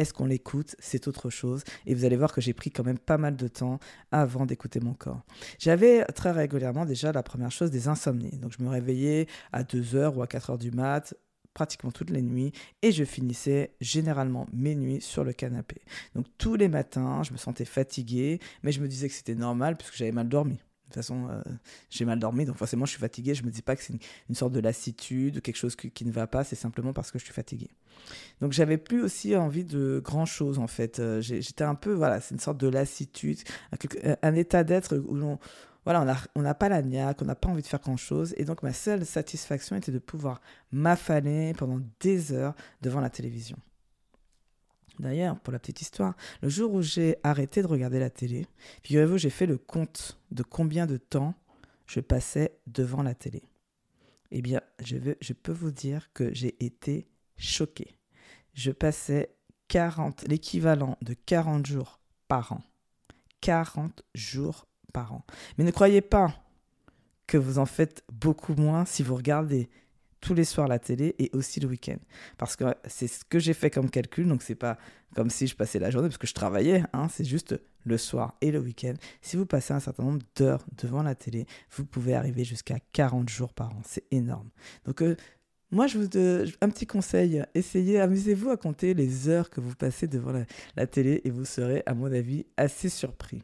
est-ce 0.01 0.15
qu'on 0.15 0.27
l'écoute? 0.27 0.77
C'est 0.79 1.09
autre 1.09 1.29
chose. 1.29 1.63
Et 1.87 1.95
vous 1.95 2.05
allez 2.05 2.17
voir 2.17 2.33
que 2.33 2.41
j'ai 2.41 2.55
pris 2.55 2.71
quand 2.71 2.85
même 2.85 2.99
pas 2.99 3.19
mal 3.19 3.37
de 3.37 3.49
temps 3.49 3.79
avant 4.13 4.47
d'écouter 4.47 4.81
mon 4.81 4.95
corps. 4.95 5.23
J'avais 5.59 6.05
très 6.07 6.31
régulièrement 6.31 6.87
déjà 6.87 7.13
la 7.13 7.23
première 7.23 7.51
chose 7.51 7.71
des 7.71 7.87
insomnies. 7.89 8.39
Donc 8.39 8.53
je 8.59 8.65
me 8.65 8.69
réveillais 8.71 9.27
à 9.53 9.63
2h 9.63 10.15
ou 10.15 10.23
à 10.23 10.27
4h 10.27 10.59
du 10.59 10.71
mat 10.71 11.15
pratiquement 11.53 11.91
toutes 11.91 12.11
les 12.11 12.23
nuits 12.23 12.53
et 12.81 12.93
je 12.93 13.05
finissais 13.05 13.75
généralement 13.81 14.47
mes 14.53 14.75
nuits 14.75 15.01
sur 15.01 15.25
le 15.25 15.33
canapé. 15.33 15.83
Donc 16.15 16.27
tous 16.39 16.55
les 16.55 16.69
matins, 16.69 17.23
je 17.23 17.33
me 17.33 17.37
sentais 17.37 17.65
fatigué, 17.65 18.41
mais 18.63 18.73
je 18.73 18.81
me 18.81 18.89
disais 18.89 19.09
que 19.09 19.15
c'était 19.15 19.35
normal 19.35 19.77
puisque 19.77 19.97
j'avais 19.97 20.13
mal 20.13 20.29
dormi. 20.29 20.59
De 20.91 20.95
toute 20.95 21.05
façon, 21.05 21.29
euh, 21.31 21.41
j'ai 21.89 22.05
mal 22.05 22.19
dormi, 22.19 22.45
donc 22.45 22.57
forcément, 22.57 22.85
je 22.85 22.91
suis 22.91 22.99
fatigué. 22.99 23.33
Je 23.33 23.45
me 23.45 23.51
dis 23.51 23.63
pas 23.63 23.77
que 23.77 23.83
c'est 23.85 23.95
une, 24.29 24.35
sorte 24.35 24.53
de 24.53 24.59
lassitude, 24.59 25.41
quelque 25.41 25.57
chose 25.57 25.77
qui, 25.77 26.05
ne 26.05 26.11
va 26.11 26.27
pas. 26.27 26.43
C'est 26.43 26.57
simplement 26.57 26.93
parce 26.93 27.13
que 27.13 27.19
je 27.21 27.25
suis 27.25 27.33
fatigué. 27.33 27.69
Donc, 28.41 28.53
j'avais 28.53 28.77
plus 28.77 29.01
aussi 29.01 29.37
envie 29.37 29.65
de 29.65 30.01
grand 30.05 30.27
chose 30.27 30.59
en 30.59 30.67
fait. 30.67 30.99
Euh, 30.99 31.21
j'étais 31.21 31.63
un 31.63 31.77
peu, 31.77 31.93
voilà, 31.93 32.21
c'est 32.21 32.35
une 32.35 32.41
sorte 32.41 32.59
de 32.59 32.67
lassitude, 32.67 33.39
un, 34.23 34.35
état 34.35 34.65
d'être 34.65 34.97
où 34.97 35.17
on, 35.17 36.43
n'a 36.43 36.55
pas 36.55 36.69
la 36.69 36.83
niaque, 36.83 37.23
on 37.23 37.27
n'a 37.27 37.37
pas 37.37 37.49
envie 37.49 37.63
de 37.63 37.69
faire 37.69 37.81
grand 37.81 37.97
chose. 37.97 38.35
Et 38.37 38.45
donc, 38.45 38.65
ma 38.65 38.73
seule 38.73 39.07
satisfaction 39.07 39.77
était 39.77 39.93
de 39.93 40.01
pouvoir 40.01 40.41
m'affaler 40.73 41.53
pendant 41.57 41.81
des 42.01 42.33
heures 42.33 42.57
devant 42.83 43.01
la 43.01 43.11
télévision. 43.11 43.57
D'ailleurs, 45.01 45.41
pour 45.41 45.53
la 45.53 45.59
petite 45.59 45.81
histoire, 45.81 46.15
le 46.43 46.49
jour 46.49 46.73
où 46.75 46.83
j'ai 46.83 47.17
arrêté 47.23 47.63
de 47.63 47.67
regarder 47.67 47.99
la 47.99 48.11
télé, 48.11 48.47
figurez-vous, 48.83 49.17
j'ai 49.19 49.31
fait 49.31 49.47
le 49.47 49.57
compte 49.57 50.19
de 50.31 50.43
combien 50.43 50.87
de 50.87 50.99
temps 50.99 51.35
je 51.87 52.01
passais 52.01 52.59
devant 52.67 53.03
la 53.03 53.15
télé. 53.15 53.43
Eh 54.31 54.43
bien, 54.43 54.61
je, 54.85 54.97
je 55.21 55.33
peux 55.33 55.53
vous 55.53 55.71
dire 55.71 56.13
que 56.13 56.33
j'ai 56.35 56.63
été 56.65 57.09
choqué. 57.37 57.97
Je 58.53 58.71
passais 58.71 59.35
40, 59.69 60.29
l'équivalent 60.29 60.99
de 61.01 61.15
40 61.15 61.65
jours 61.65 62.01
par 62.29 62.53
an. 62.53 62.63
40 63.41 64.03
jours 64.15 64.67
par 64.93 65.15
an. 65.15 65.25
Mais 65.57 65.65
ne 65.65 65.71
croyez 65.71 66.03
pas 66.03 66.35
que 67.27 67.39
vous 67.39 67.59
en 67.59 67.67
faites 67.67 68.05
beaucoup 68.13 68.55
moins 68.55 68.85
si 68.85 69.03
vous 69.03 69.15
regardez 69.15 69.71
tous 70.21 70.35
les 70.35 70.45
soirs 70.45 70.69
la 70.69 70.79
télé 70.79 71.15
et 71.19 71.31
aussi 71.33 71.61
le 71.61 71.69
week-end. 71.69 71.99
Parce 72.39 72.57
que 72.57 72.65
c'est 72.87 73.09
ce 73.09 73.25
que 73.25 73.39
j'ai 73.39 73.55
fait 73.55 73.71
comme 73.71 73.91
calcul, 73.91 74.29
donc 74.29 74.43
c'est 74.43 74.55
pas 74.55 74.79
comme 75.15 75.31
si 75.31 75.47
je 75.47 75.57
passais 75.57 75.79
la 75.79 75.91
journée, 75.91 76.09
parce 76.09 76.19
que 76.19 76.27
je 76.27 76.35
travaillais, 76.35 76.85
hein, 76.93 77.09
c'est 77.09 77.25
juste 77.25 77.61
le 77.85 77.99
soir 77.99 78.37
et 78.41 78.51
le 78.51 78.61
week-end. 78.61 78.95
Si 79.23 79.37
vous 79.37 79.47
passez 79.47 79.73
un 79.73 79.81
certain 79.81 80.05
nombre 80.05 80.23
d'heures 80.37 80.65
devant 80.77 81.03
la 81.03 81.15
télé, 81.15 81.47
vous 81.77 81.85
pouvez 81.85 82.15
arriver 82.15 82.45
jusqu'à 82.45 82.79
40 82.93 83.29
jours 83.29 83.53
par 83.53 83.71
an. 83.71 83.81
C'est 83.85 84.05
énorme. 84.11 84.51
Donc, 84.85 85.03
euh, 85.03 85.17
moi, 85.73 85.87
je 85.87 85.99
vous 85.99 86.09
donne 86.09 86.51
un 86.61 86.69
petit 86.69 86.87
conseil. 86.87 87.45
Essayez, 87.55 88.01
amusez-vous 88.01 88.51
à 88.51 88.57
compter 88.57 88.93
les 88.93 89.29
heures 89.29 89.51
que 89.51 89.61
vous 89.61 89.75
passez 89.75 90.09
devant 90.09 90.33
la 90.77 90.87
télé 90.87 91.21
et 91.25 91.31
vous 91.31 91.45
serez, 91.45 91.83
à 91.87 91.95
mon 91.95 92.13
avis, 92.13 92.45
assez 92.57 92.89
surpris. 92.89 93.43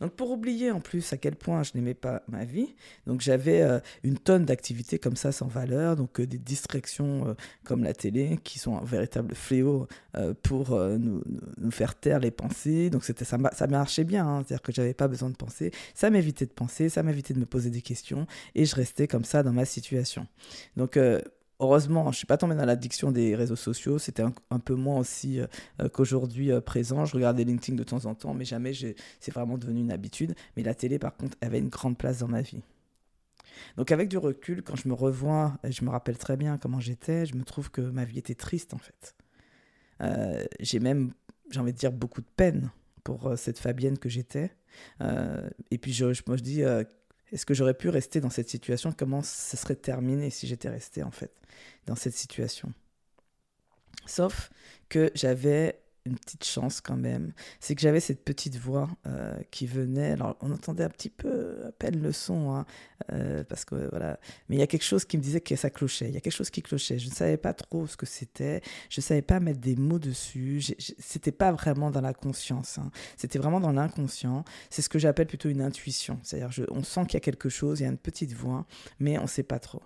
Donc 0.00 0.12
pour 0.12 0.30
oublier 0.30 0.70
en 0.70 0.80
plus 0.80 1.12
à 1.12 1.16
quel 1.16 1.36
point 1.36 1.62
je 1.62 1.72
n'aimais 1.74 1.94
pas 1.94 2.22
ma 2.28 2.44
vie, 2.44 2.74
donc 3.06 3.20
j'avais 3.20 3.62
euh, 3.62 3.80
une 4.02 4.18
tonne 4.18 4.44
d'activités 4.44 4.98
comme 4.98 5.16
ça 5.16 5.32
sans 5.32 5.46
valeur, 5.48 5.96
donc 5.96 6.20
euh, 6.20 6.26
des 6.26 6.38
distractions 6.38 7.28
euh, 7.28 7.34
comme 7.64 7.82
la 7.82 7.94
télé 7.94 8.38
qui 8.44 8.58
sont 8.58 8.76
un 8.76 8.84
véritable 8.84 9.34
fléau 9.34 9.86
pour 10.42 10.76
nous, 10.76 11.22
faire 11.70 11.94
taire 11.94 12.18
les 12.18 12.32
pensées. 12.32 12.90
Donc 12.90 13.04
c'était 13.04 13.24
ça, 13.24 13.38
ça 13.52 13.66
marchait 13.68 14.04
bien, 14.04 14.26
hein. 14.26 14.44
c'est-à-dire 14.46 14.62
que 14.62 14.72
j'avais 14.72 14.94
pas 14.94 15.06
besoin 15.06 15.30
de 15.30 15.36
penser, 15.36 15.70
ça 15.94 16.10
m'évitait 16.10 16.46
de 16.46 16.52
penser, 16.52 16.88
ça 16.88 17.02
m'évitait 17.02 17.34
de 17.34 17.38
me 17.38 17.46
poser 17.46 17.70
des 17.70 17.82
questions 17.82 18.26
et 18.54 18.64
je 18.64 18.74
restais 18.74 19.06
comme 19.06 19.24
ça 19.24 19.42
dans 19.42 19.52
ma 19.52 19.64
situation. 19.64 20.26
Donc 20.76 20.98
heureusement, 21.60 22.04
je 22.04 22.08
ne 22.08 22.14
suis 22.14 22.26
pas 22.26 22.36
tombé 22.36 22.54
dans 22.54 22.64
l'addiction 22.64 23.10
des 23.10 23.34
réseaux 23.34 23.56
sociaux. 23.56 23.98
C'était 23.98 24.22
un, 24.22 24.58
peu 24.58 24.74
moins 24.74 24.98
aussi 24.98 25.40
euh, 25.40 25.46
euh, 25.80 25.88
qu'aujourd'hui 25.88 26.52
euh, 26.52 26.60
présent. 26.60 27.04
Je 27.04 27.14
regardais 27.14 27.44
LinkedIn 27.44 27.76
de 27.76 27.84
temps 27.84 28.06
en 28.06 28.14
temps, 28.14 28.34
mais 28.34 28.44
jamais 28.44 28.72
c'est 29.20 29.32
vraiment 29.32 29.58
devenu 29.58 29.80
une 29.80 29.92
habitude. 29.92 30.34
Mais 30.56 30.62
la 30.62 30.74
télé, 30.74 30.98
par 30.98 31.16
contre, 31.16 31.36
avait 31.40 31.58
une 31.58 31.68
grande 31.68 31.98
place 31.98 32.18
dans 32.18 32.28
ma 32.28 32.42
vie. 32.42 32.62
Donc 33.76 33.90
avec 33.90 34.08
du 34.08 34.18
recul, 34.18 34.62
quand 34.62 34.76
je 34.76 34.88
me 34.88 34.94
revois, 34.94 35.58
je 35.68 35.84
me 35.84 35.90
rappelle 35.90 36.16
très 36.16 36.36
bien 36.36 36.58
comment 36.58 36.78
j'étais, 36.78 37.26
je 37.26 37.34
me 37.34 37.42
trouve 37.42 37.70
que 37.70 37.80
ma 37.80 38.04
vie 38.04 38.18
était 38.18 38.36
triste 38.36 38.72
en 38.72 38.78
fait. 38.78 39.16
j'ai 40.60 40.78
même, 40.78 41.12
j'ai 41.50 41.58
envie 41.58 41.72
de 41.72 41.78
dire, 41.78 41.90
beaucoup 41.90 42.20
de 42.20 42.28
peine 42.36 42.70
pour 43.02 43.36
cette 43.36 43.58
Fabienne 43.58 43.98
que 43.98 44.08
j'étais. 44.08 44.52
et 45.00 45.78
puis 45.78 45.92
je, 45.92 46.12
je 46.12 46.22
me 46.28 46.36
dis, 46.36 46.62
est-ce 47.32 47.46
que 47.46 47.54
j'aurais 47.54 47.74
pu 47.74 47.88
rester 47.88 48.20
dans 48.20 48.30
cette 48.30 48.48
situation? 48.48 48.92
Comment 48.92 49.22
ce 49.22 49.56
serait 49.56 49.76
terminé 49.76 50.30
si 50.30 50.46
j'étais 50.46 50.68
resté 50.68 51.02
en 51.02 51.10
fait 51.10 51.32
dans 51.86 51.96
cette 51.96 52.14
situation? 52.14 52.72
Sauf 54.06 54.50
que 54.88 55.10
j'avais 55.14 55.80
une 56.08 56.18
petite 56.18 56.44
chance 56.44 56.80
quand 56.80 56.96
même, 56.96 57.32
c'est 57.60 57.74
que 57.74 57.80
j'avais 57.80 58.00
cette 58.00 58.24
petite 58.24 58.56
voix 58.56 58.88
euh, 59.06 59.36
qui 59.50 59.66
venait. 59.66 60.12
Alors, 60.12 60.36
on 60.40 60.50
entendait 60.50 60.84
un 60.84 60.88
petit 60.90 61.10
peu 61.10 61.66
à 61.66 61.72
peine 61.72 62.00
le 62.00 62.12
son, 62.12 62.54
hein, 62.54 62.66
euh, 63.12 63.44
parce 63.44 63.64
que 63.64 63.88
voilà. 63.90 64.18
Mais 64.48 64.56
il 64.56 64.58
y 64.58 64.62
a 64.62 64.66
quelque 64.66 64.84
chose 64.84 65.04
qui 65.04 65.16
me 65.16 65.22
disait 65.22 65.40
que 65.40 65.56
ça 65.56 65.70
clochait. 65.70 66.08
Il 66.08 66.14
y 66.14 66.16
a 66.16 66.20
quelque 66.20 66.32
chose 66.32 66.50
qui 66.50 66.62
clochait. 66.62 66.98
Je 66.98 67.08
ne 67.08 67.14
savais 67.14 67.36
pas 67.36 67.52
trop 67.52 67.86
ce 67.86 67.96
que 67.96 68.06
c'était. 68.06 68.62
Je 68.90 69.00
ne 69.00 69.02
savais 69.02 69.22
pas 69.22 69.40
mettre 69.40 69.60
des 69.60 69.76
mots 69.76 69.98
dessus. 69.98 70.62
C'était 70.98 71.32
pas 71.32 71.52
vraiment 71.52 71.90
dans 71.90 72.00
la 72.00 72.14
conscience. 72.14 72.78
Hein. 72.78 72.90
C'était 73.16 73.38
vraiment 73.38 73.60
dans 73.60 73.72
l'inconscient. 73.72 74.44
C'est 74.70 74.82
ce 74.82 74.88
que 74.88 74.98
j'appelle 74.98 75.26
plutôt 75.26 75.48
une 75.48 75.62
intuition. 75.62 76.18
C'est-à-dire, 76.22 76.66
on 76.70 76.82
sent 76.82 77.02
qu'il 77.06 77.14
y 77.14 77.18
a 77.18 77.20
quelque 77.20 77.48
chose, 77.48 77.80
il 77.80 77.84
y 77.84 77.86
a 77.86 77.90
une 77.90 77.98
petite 77.98 78.32
voix, 78.32 78.66
mais 78.98 79.18
on 79.18 79.22
ne 79.22 79.28
sait 79.28 79.42
pas 79.42 79.58
trop. 79.58 79.82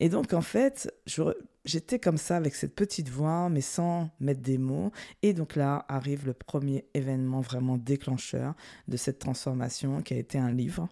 Et 0.00 0.08
donc, 0.08 0.32
en 0.32 0.42
fait, 0.42 0.92
j'étais 1.68 1.98
comme 1.98 2.16
ça 2.16 2.36
avec 2.36 2.54
cette 2.54 2.74
petite 2.74 3.08
voix, 3.08 3.48
mais 3.48 3.60
sans 3.60 4.10
mettre 4.20 4.40
des 4.40 4.58
mots. 4.58 4.90
Et 5.22 5.34
donc 5.34 5.54
là 5.54 5.84
arrive 5.88 6.26
le 6.26 6.32
premier 6.32 6.86
événement 6.94 7.40
vraiment 7.40 7.76
déclencheur 7.76 8.54
de 8.88 8.96
cette 8.96 9.18
transformation 9.18 10.02
qui 10.02 10.14
a 10.14 10.16
été 10.16 10.38
un 10.38 10.50
livre. 10.50 10.88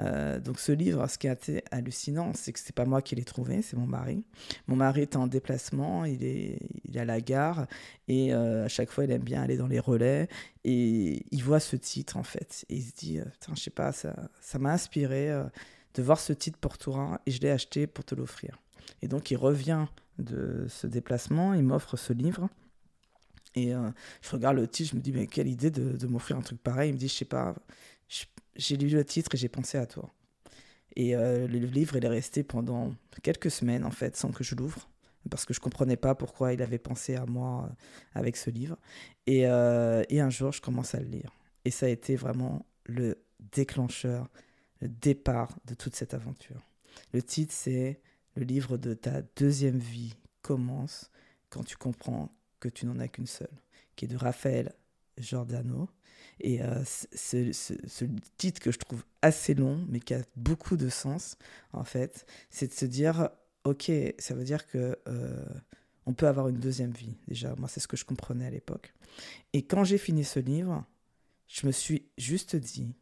Euh, 0.00 0.40
donc 0.40 0.60
ce 0.60 0.72
livre, 0.72 1.06
ce 1.08 1.18
qui 1.18 1.28
a 1.28 1.32
été 1.32 1.62
hallucinant, 1.70 2.32
c'est 2.34 2.52
que 2.52 2.60
c'est 2.60 2.74
pas 2.74 2.84
moi 2.84 3.02
qui 3.02 3.16
l'ai 3.16 3.24
trouvé, 3.24 3.60
c'est 3.60 3.76
mon 3.76 3.86
mari. 3.86 4.24
Mon 4.66 4.76
mari 4.76 5.02
est 5.02 5.16
en 5.16 5.26
déplacement, 5.26 6.04
il 6.04 6.24
est, 6.24 6.58
à 6.96 7.04
la 7.04 7.20
gare 7.20 7.66
et 8.06 8.32
euh, 8.32 8.64
à 8.64 8.68
chaque 8.68 8.90
fois 8.90 9.04
il 9.04 9.10
aime 9.10 9.24
bien 9.24 9.42
aller 9.42 9.56
dans 9.56 9.66
les 9.66 9.80
relais 9.80 10.28
et 10.62 11.26
il 11.32 11.42
voit 11.42 11.58
ce 11.58 11.74
titre 11.74 12.16
en 12.16 12.22
fait 12.22 12.64
et 12.68 12.76
il 12.76 12.82
se 12.82 12.92
dit, 12.92 13.20
je 13.52 13.60
sais 13.60 13.70
pas, 13.70 13.90
ça, 13.90 14.14
ça 14.40 14.60
m'a 14.60 14.72
inspiré 14.72 15.28
de 15.94 16.02
voir 16.02 16.20
ce 16.20 16.32
titre 16.32 16.58
pour 16.58 16.78
Tourin 16.78 17.18
et 17.26 17.32
je 17.32 17.40
l'ai 17.40 17.50
acheté 17.50 17.88
pour 17.88 18.04
te 18.04 18.14
l'offrir. 18.14 18.60
Et 19.02 19.08
donc 19.08 19.32
il 19.32 19.36
revient 19.36 19.86
de 20.18 20.66
ce 20.68 20.86
déplacement, 20.86 21.54
il 21.54 21.62
m'offre 21.62 21.96
ce 21.96 22.12
livre. 22.12 22.48
Et 23.54 23.74
euh, 23.74 23.90
je 24.22 24.30
regarde 24.30 24.56
le 24.56 24.66
titre, 24.66 24.90
je 24.90 24.96
me 24.96 25.00
dis, 25.00 25.12
mais 25.12 25.26
quelle 25.26 25.48
idée 25.48 25.70
de, 25.70 26.06
m'offrir 26.06 26.36
un 26.36 26.42
truc 26.42 26.60
pareil. 26.60 26.90
Il 26.90 26.94
me 26.94 26.98
dit, 26.98 27.08
je 27.08 27.14
sais 27.14 27.24
pas, 27.24 27.54
j'ai 28.56 28.76
lu 28.76 28.88
le 28.88 29.04
titre 29.04 29.34
et 29.34 29.36
j'ai 29.36 29.48
pensé 29.48 29.78
à 29.78 29.86
toi. 29.86 30.12
Et 30.96 31.16
euh, 31.16 31.46
le 31.46 31.58
livre, 31.58 31.96
il 31.96 32.04
est 32.04 32.08
resté 32.08 32.42
pendant 32.42 32.94
quelques 33.22 33.50
semaines, 33.50 33.84
en 33.84 33.90
fait, 33.90 34.16
sans 34.16 34.30
que 34.30 34.44
je 34.44 34.54
l'ouvre, 34.54 34.88
parce 35.30 35.44
que 35.44 35.54
je 35.54 35.60
comprenais 35.60 35.96
pas 35.96 36.14
pourquoi 36.14 36.52
il 36.52 36.62
avait 36.62 36.78
pensé 36.78 37.16
à 37.16 37.26
moi 37.26 37.68
euh, 37.68 37.74
avec 38.14 38.36
ce 38.36 38.50
livre. 38.50 38.76
Et, 39.26 39.40
et 39.40 40.20
un 40.20 40.30
jour, 40.30 40.52
je 40.52 40.60
commence 40.60 40.94
à 40.94 41.00
le 41.00 41.06
lire. 41.06 41.30
Et 41.64 41.70
ça 41.70 41.86
a 41.86 41.88
été 41.88 42.16
vraiment 42.16 42.66
le 42.84 43.16
déclencheur 43.52 44.28
le 44.80 44.88
départ 44.88 45.48
de 45.66 45.74
toute 45.74 45.94
cette 45.94 46.14
aventure. 46.14 46.60
Le 47.12 47.22
titre, 47.22 47.54
c'est 47.56 48.00
Le 48.36 48.44
livre 48.44 48.76
de 48.76 48.94
ta 48.94 49.22
deuxième 49.36 49.78
vie 49.78 50.14
commence 50.42 51.10
quand 51.50 51.64
tu 51.64 51.76
comprends 51.76 52.34
que 52.60 52.68
tu 52.68 52.86
n'en 52.86 52.98
as 52.98 53.08
qu'une 53.08 53.26
seule, 53.26 53.62
qui 53.96 54.06
est 54.06 54.08
de 54.08 54.16
Raphaël 54.16 54.72
Giordano. 55.18 55.88
Et 56.40 56.62
euh, 56.62 56.82
ce, 56.84 58.04
titre 58.36 58.60
que 58.60 58.72
je 58.72 58.78
trouve 58.78 59.04
assez 59.22 59.54
long, 59.54 59.84
mais 59.88 60.00
qui 60.00 60.14
a 60.14 60.22
beaucoup 60.36 60.76
de 60.76 60.88
sens, 60.88 61.36
en 61.72 61.84
fait, 61.84 62.26
c'est 62.50 62.68
de 62.68 62.72
se 62.72 62.86
dire, 62.86 63.28
ok, 63.64 63.90
ça 64.18 64.34
veut 64.34 64.44
dire 64.44 64.66
que 64.66 64.98
euh, 65.06 65.44
on 66.06 66.12
peut 66.12 66.26
avoir 66.26 66.48
une 66.48 66.58
deuxième 66.58 66.92
vie. 66.92 67.16
Déjà, 67.28 67.54
moi, 67.56 67.68
c'est 67.68 67.80
ce 67.80 67.88
que 67.88 67.96
je 67.96 68.04
comprenais 68.04 68.46
à 68.46 68.50
l'époque. 68.50 68.94
Et 69.52 69.62
quand 69.62 69.84
j'ai 69.84 69.98
fini 69.98 70.24
ce 70.24 70.40
livre, 70.40 70.84
je 71.46 71.66
me 71.66 71.72
suis 71.72 72.08
juste 72.18 72.56
dit, 72.56 72.94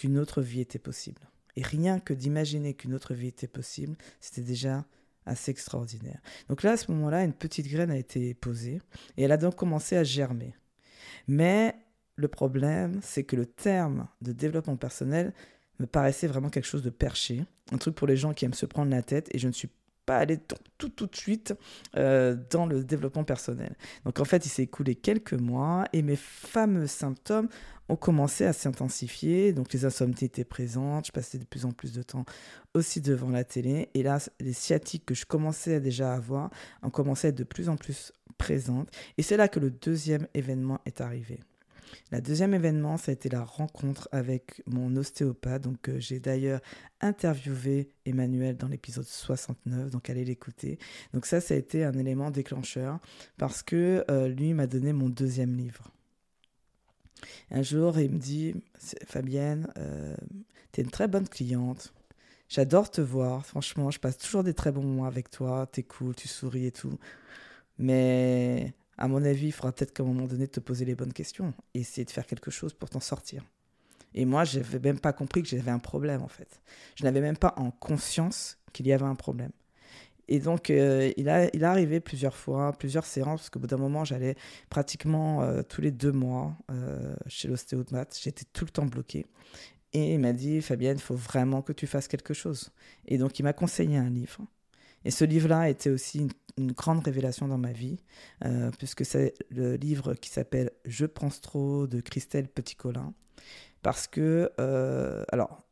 qu'une 0.00 0.18
autre 0.18 0.40
vie 0.40 0.60
était 0.60 0.78
possible. 0.78 1.20
Et 1.60 1.62
rien 1.62 2.00
que 2.00 2.14
d'imaginer 2.14 2.72
qu'une 2.72 2.94
autre 2.94 3.12
vie 3.12 3.26
était 3.26 3.46
possible, 3.46 3.94
c'était 4.18 4.40
déjà 4.40 4.86
assez 5.26 5.50
extraordinaire. 5.50 6.18
Donc 6.48 6.62
là, 6.62 6.70
à 6.70 6.76
ce 6.78 6.90
moment-là, 6.90 7.22
une 7.22 7.34
petite 7.34 7.68
graine 7.68 7.90
a 7.90 7.98
été 7.98 8.32
posée 8.32 8.80
et 9.18 9.24
elle 9.24 9.32
a 9.32 9.36
donc 9.36 9.56
commencé 9.56 9.94
à 9.94 10.02
germer. 10.02 10.54
Mais 11.28 11.76
le 12.16 12.28
problème, 12.28 13.00
c'est 13.02 13.24
que 13.24 13.36
le 13.36 13.44
terme 13.44 14.08
de 14.22 14.32
développement 14.32 14.76
personnel 14.76 15.34
me 15.80 15.86
paraissait 15.86 16.28
vraiment 16.28 16.48
quelque 16.48 16.64
chose 16.64 16.82
de 16.82 16.88
perché, 16.88 17.44
un 17.72 17.76
truc 17.76 17.94
pour 17.94 18.06
les 18.06 18.16
gens 18.16 18.32
qui 18.32 18.46
aiment 18.46 18.54
se 18.54 18.64
prendre 18.64 18.90
la 18.90 19.02
tête 19.02 19.28
et 19.34 19.38
je 19.38 19.46
ne 19.46 19.52
suis 19.52 19.68
aller 20.16 20.38
tout, 20.78 20.88
tout, 20.88 21.06
de 21.06 21.16
suite 21.16 21.54
euh, 21.96 22.36
dans 22.50 22.66
le 22.66 22.84
développement 22.84 23.24
personnel. 23.24 23.74
Donc 24.04 24.20
en 24.20 24.24
fait, 24.24 24.46
il 24.46 24.48
s'est 24.48 24.64
écoulé 24.64 24.94
quelques 24.94 25.34
mois 25.34 25.84
et 25.92 26.02
mes 26.02 26.16
fameux 26.16 26.86
symptômes 26.86 27.48
ont 27.88 27.96
commencé 27.96 28.44
à 28.44 28.52
s'intensifier. 28.52 29.52
Donc 29.52 29.72
les 29.72 29.84
insomnies 29.84 30.14
étaient 30.22 30.44
présentes, 30.44 31.06
je 31.06 31.12
passais 31.12 31.38
de 31.38 31.44
plus 31.44 31.64
en 31.64 31.72
plus 31.72 31.92
de 31.92 32.02
temps 32.02 32.24
aussi 32.74 33.00
devant 33.00 33.30
la 33.30 33.44
télé. 33.44 33.90
Et 33.94 34.02
là, 34.02 34.18
les 34.40 34.52
sciatiques 34.52 35.04
que 35.06 35.14
je 35.14 35.26
commençais 35.26 35.80
déjà 35.80 36.12
à 36.12 36.16
avoir 36.16 36.50
ont 36.82 36.90
commencé 36.90 37.26
à 37.26 37.30
être 37.30 37.38
de 37.38 37.44
plus 37.44 37.68
en 37.68 37.76
plus 37.76 38.12
présentes. 38.38 38.90
Et 39.18 39.22
c'est 39.22 39.36
là 39.36 39.48
que 39.48 39.60
le 39.60 39.70
deuxième 39.70 40.26
événement 40.34 40.80
est 40.86 41.00
arrivé. 41.00 41.40
La 42.10 42.20
deuxième 42.20 42.54
événement, 42.54 42.96
ça 42.96 43.10
a 43.10 43.14
été 43.14 43.28
la 43.28 43.44
rencontre 43.44 44.08
avec 44.12 44.62
mon 44.66 44.96
ostéopathe. 44.96 45.62
Donc, 45.62 45.88
euh, 45.88 45.98
j'ai 45.98 46.20
d'ailleurs 46.20 46.60
interviewé 47.00 47.90
Emmanuel 48.04 48.56
dans 48.56 48.68
l'épisode 48.68 49.06
69, 49.06 49.90
donc 49.90 50.10
allez 50.10 50.24
l'écouter. 50.24 50.78
Donc 51.14 51.26
ça, 51.26 51.40
ça 51.40 51.54
a 51.54 51.56
été 51.56 51.84
un 51.84 51.94
élément 51.94 52.30
déclencheur 52.30 52.98
parce 53.38 53.62
que 53.62 54.04
euh, 54.10 54.28
lui 54.28 54.54
m'a 54.54 54.66
donné 54.66 54.92
mon 54.92 55.08
deuxième 55.08 55.56
livre. 55.56 55.90
Un 57.50 57.62
jour, 57.62 57.98
il 57.98 58.10
me 58.10 58.18
dit, 58.18 58.54
Fabienne, 59.06 59.72
euh, 59.76 60.14
tu 60.72 60.80
es 60.80 60.84
une 60.84 60.90
très 60.90 61.08
bonne 61.08 61.28
cliente. 61.28 61.92
J'adore 62.48 62.90
te 62.90 63.00
voir, 63.00 63.46
franchement, 63.46 63.90
je 63.90 64.00
passe 64.00 64.18
toujours 64.18 64.42
des 64.42 64.54
très 64.54 64.72
bons 64.72 64.82
moments 64.82 65.04
avec 65.04 65.30
toi, 65.30 65.68
tu 65.72 65.80
es 65.80 65.82
cool, 65.84 66.14
tu 66.14 66.26
souris 66.26 66.66
et 66.66 66.72
tout. 66.72 66.98
Mais 67.78 68.74
à 69.00 69.08
mon 69.08 69.24
avis, 69.24 69.46
il 69.46 69.52
faudra 69.52 69.72
peut-être 69.72 69.92
qu'à 69.92 70.02
un 70.02 70.06
moment 70.06 70.26
donné 70.26 70.46
te 70.46 70.60
poser 70.60 70.84
les 70.84 70.94
bonnes 70.94 71.12
questions 71.12 71.54
et 71.74 71.80
essayer 71.80 72.04
de 72.04 72.10
faire 72.10 72.26
quelque 72.26 72.50
chose 72.50 72.74
pour 72.74 72.90
t'en 72.90 73.00
sortir. 73.00 73.42
Et 74.14 74.24
moi, 74.24 74.44
je 74.44 74.58
n'avais 74.58 74.78
même 74.78 75.00
pas 75.00 75.12
compris 75.12 75.42
que 75.42 75.48
j'avais 75.48 75.70
un 75.70 75.78
problème 75.78 76.22
en 76.22 76.28
fait. 76.28 76.60
Je 76.96 77.04
n'avais 77.04 77.20
même 77.20 77.36
pas 77.36 77.54
en 77.56 77.70
conscience 77.70 78.58
qu'il 78.72 78.86
y 78.86 78.92
avait 78.92 79.04
un 79.04 79.14
problème. 79.14 79.52
Et 80.28 80.38
donc, 80.38 80.70
euh, 80.70 81.12
il, 81.16 81.28
a, 81.28 81.48
il 81.54 81.62
est 81.62 81.66
arrivé 81.66 81.98
plusieurs 81.98 82.36
fois, 82.36 82.72
plusieurs 82.72 83.04
séances, 83.04 83.40
parce 83.40 83.50
qu'au 83.50 83.58
bout 83.58 83.66
d'un 83.66 83.78
moment, 83.78 84.04
j'allais 84.04 84.36
pratiquement 84.68 85.42
euh, 85.42 85.62
tous 85.62 85.80
les 85.80 85.90
deux 85.90 86.12
mois 86.12 86.56
euh, 86.70 87.16
chez 87.26 87.48
l'ostéopathe. 87.48 88.16
J'étais 88.22 88.44
tout 88.52 88.64
le 88.64 88.70
temps 88.70 88.86
bloqué. 88.86 89.26
Et 89.92 90.14
il 90.14 90.20
m'a 90.20 90.32
dit, 90.32 90.62
Fabienne, 90.62 90.98
il 90.98 91.02
faut 91.02 91.16
vraiment 91.16 91.62
que 91.62 91.72
tu 91.72 91.88
fasses 91.88 92.06
quelque 92.06 92.32
chose. 92.32 92.70
Et 93.06 93.18
donc, 93.18 93.40
il 93.40 93.42
m'a 93.42 93.52
conseillé 93.52 93.96
un 93.96 94.08
livre. 94.08 94.46
Et 95.04 95.10
ce 95.10 95.24
livre-là 95.24 95.68
été 95.68 95.90
aussi 95.90 96.28
une, 96.58 96.72
grande 96.72 97.02
révélation 97.02 97.48
dans 97.48 97.56
ma 97.56 97.72
vie, 97.72 97.96
euh, 98.44 98.70
puisque 98.76 99.06
c'est 99.06 99.32
le 99.48 99.76
livre 99.76 100.12
qui 100.12 100.28
s'appelle 100.28 100.72
Je 100.84 101.06
pense 101.06 101.40
trop 101.40 101.86
de 101.86 102.00
Christelle 102.02 102.48
Petit-Colin. 102.48 103.14
Parce 103.80 104.06
que, 104.06 104.52
euh, 104.60 105.24
alors, 105.32 105.62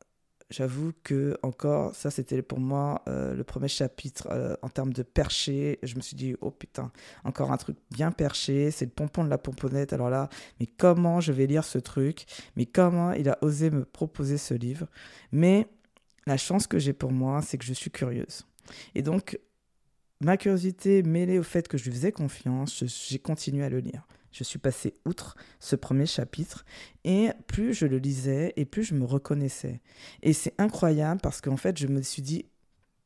j'avoue 0.49 0.93
que 1.03 1.37
encore, 1.43 1.95
ça 1.95 2.11
c'était 2.11 2.41
pour 2.41 2.59
moi 2.59 3.03
euh, 3.07 3.35
le 3.35 3.45
premier 3.45 3.69
chapitre 3.69 4.59
en 4.63 4.71
termes 4.71 4.95
de 4.95 5.03
perché. 5.03 5.79
Je 5.83 5.97
me 5.97 6.01
suis 6.01 6.17
dit, 6.17 6.37
oh 6.41 6.51
putain, 6.51 6.91
encore 7.23 7.53
un 7.53 7.59
truc 7.59 7.77
bien 7.91 8.13
perché, 8.13 8.71
c'est 8.71 8.87
le 8.87 8.91
pompon 8.91 9.25
de 9.25 9.29
la 9.29 9.37
pomponnette. 9.37 9.93
Alors 9.93 10.09
là, 10.09 10.31
mais 10.59 10.67
comment 10.67 11.21
je 11.21 11.33
vais 11.33 11.47
lire 11.47 11.65
ce 11.65 11.77
truc? 11.77 12.25
Mais 12.57 12.65
comment 12.65 13.13
il 13.13 13.29
a 13.29 13.37
osé 13.43 13.71
me 13.71 13.85
proposer 13.85 14.39
ce 14.39 14.55
livre? 14.55 14.87
Mais 15.33 15.67
la 16.27 16.39
chance 16.39 16.67
que 16.67 16.79
j'ai 16.79 16.95
pour 16.95 17.13
moi, 17.13 17.43
c'est 17.43 17.59
que 17.59 17.67
je 17.67 17.75
suis 17.75 17.91
curieuse. 17.91 18.48
Et 18.95 19.03
donc, 19.03 19.39
ma 20.21 20.37
curiosité 20.37 21.03
mêlée 21.03 21.39
au 21.39 21.43
fait 21.43 21.69
que 21.69 21.79
je 21.79 21.85
lui 21.85 21.93
faisais 21.93 22.13
confiance, 22.13 22.85
j'ai 22.85 23.19
continué 23.19 23.65
à 23.65 23.69
le 23.69 23.79
lire. 23.79 24.07
Je 24.31 24.45
suis 24.45 24.59
passé 24.59 24.95
outre 25.05 25.37
ce 25.59 25.75
premier 25.75 26.07
chapitre 26.07 26.65
et 27.05 27.31
plus 27.47 27.75
je 27.75 27.87
le 27.87 27.99
lisais 27.99 28.53
et 28.57 28.65
plus 28.65 28.85
je 28.85 28.95
me 28.95 29.05
reconnaissais. 29.05 29.81
Et 30.23 30.33
c'est 30.33 30.55
incroyable 30.59 31.21
parce 31.23 31.41
qu'en 31.41 31.57
fait, 31.57 31.79
je 31.79 31.87
me 31.87 32.03
suis 32.03 32.23
dit, 32.23 32.45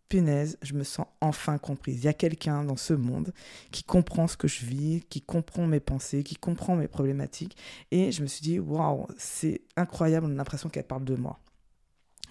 punaise, 0.08 0.58
je 0.60 0.74
me 0.74 0.84
sens 0.84 1.06
enfin 1.22 1.56
comprise. 1.56 2.00
Il 2.00 2.04
y 2.04 2.08
a 2.08 2.12
quelqu'un 2.12 2.64
dans 2.64 2.76
ce 2.76 2.92
monde 2.92 3.32
qui 3.70 3.82
comprend 3.82 4.28
ce 4.28 4.36
que 4.36 4.46
je 4.46 4.66
vis, 4.66 5.02
qui 5.08 5.22
comprend 5.22 5.66
mes 5.66 5.80
pensées, 5.80 6.22
qui 6.22 6.34
comprend 6.36 6.76
mes 6.76 6.88
problématiques. 6.88 7.56
Et 7.92 8.12
je 8.12 8.20
me 8.20 8.26
suis 8.26 8.42
dit, 8.42 8.58
waouh, 8.58 9.06
c'est 9.16 9.62
incroyable, 9.74 10.26
on 10.26 10.32
a 10.32 10.34
l'impression 10.34 10.68
qu'elle 10.68 10.86
parle 10.86 11.04
de 11.04 11.14
moi. 11.14 11.40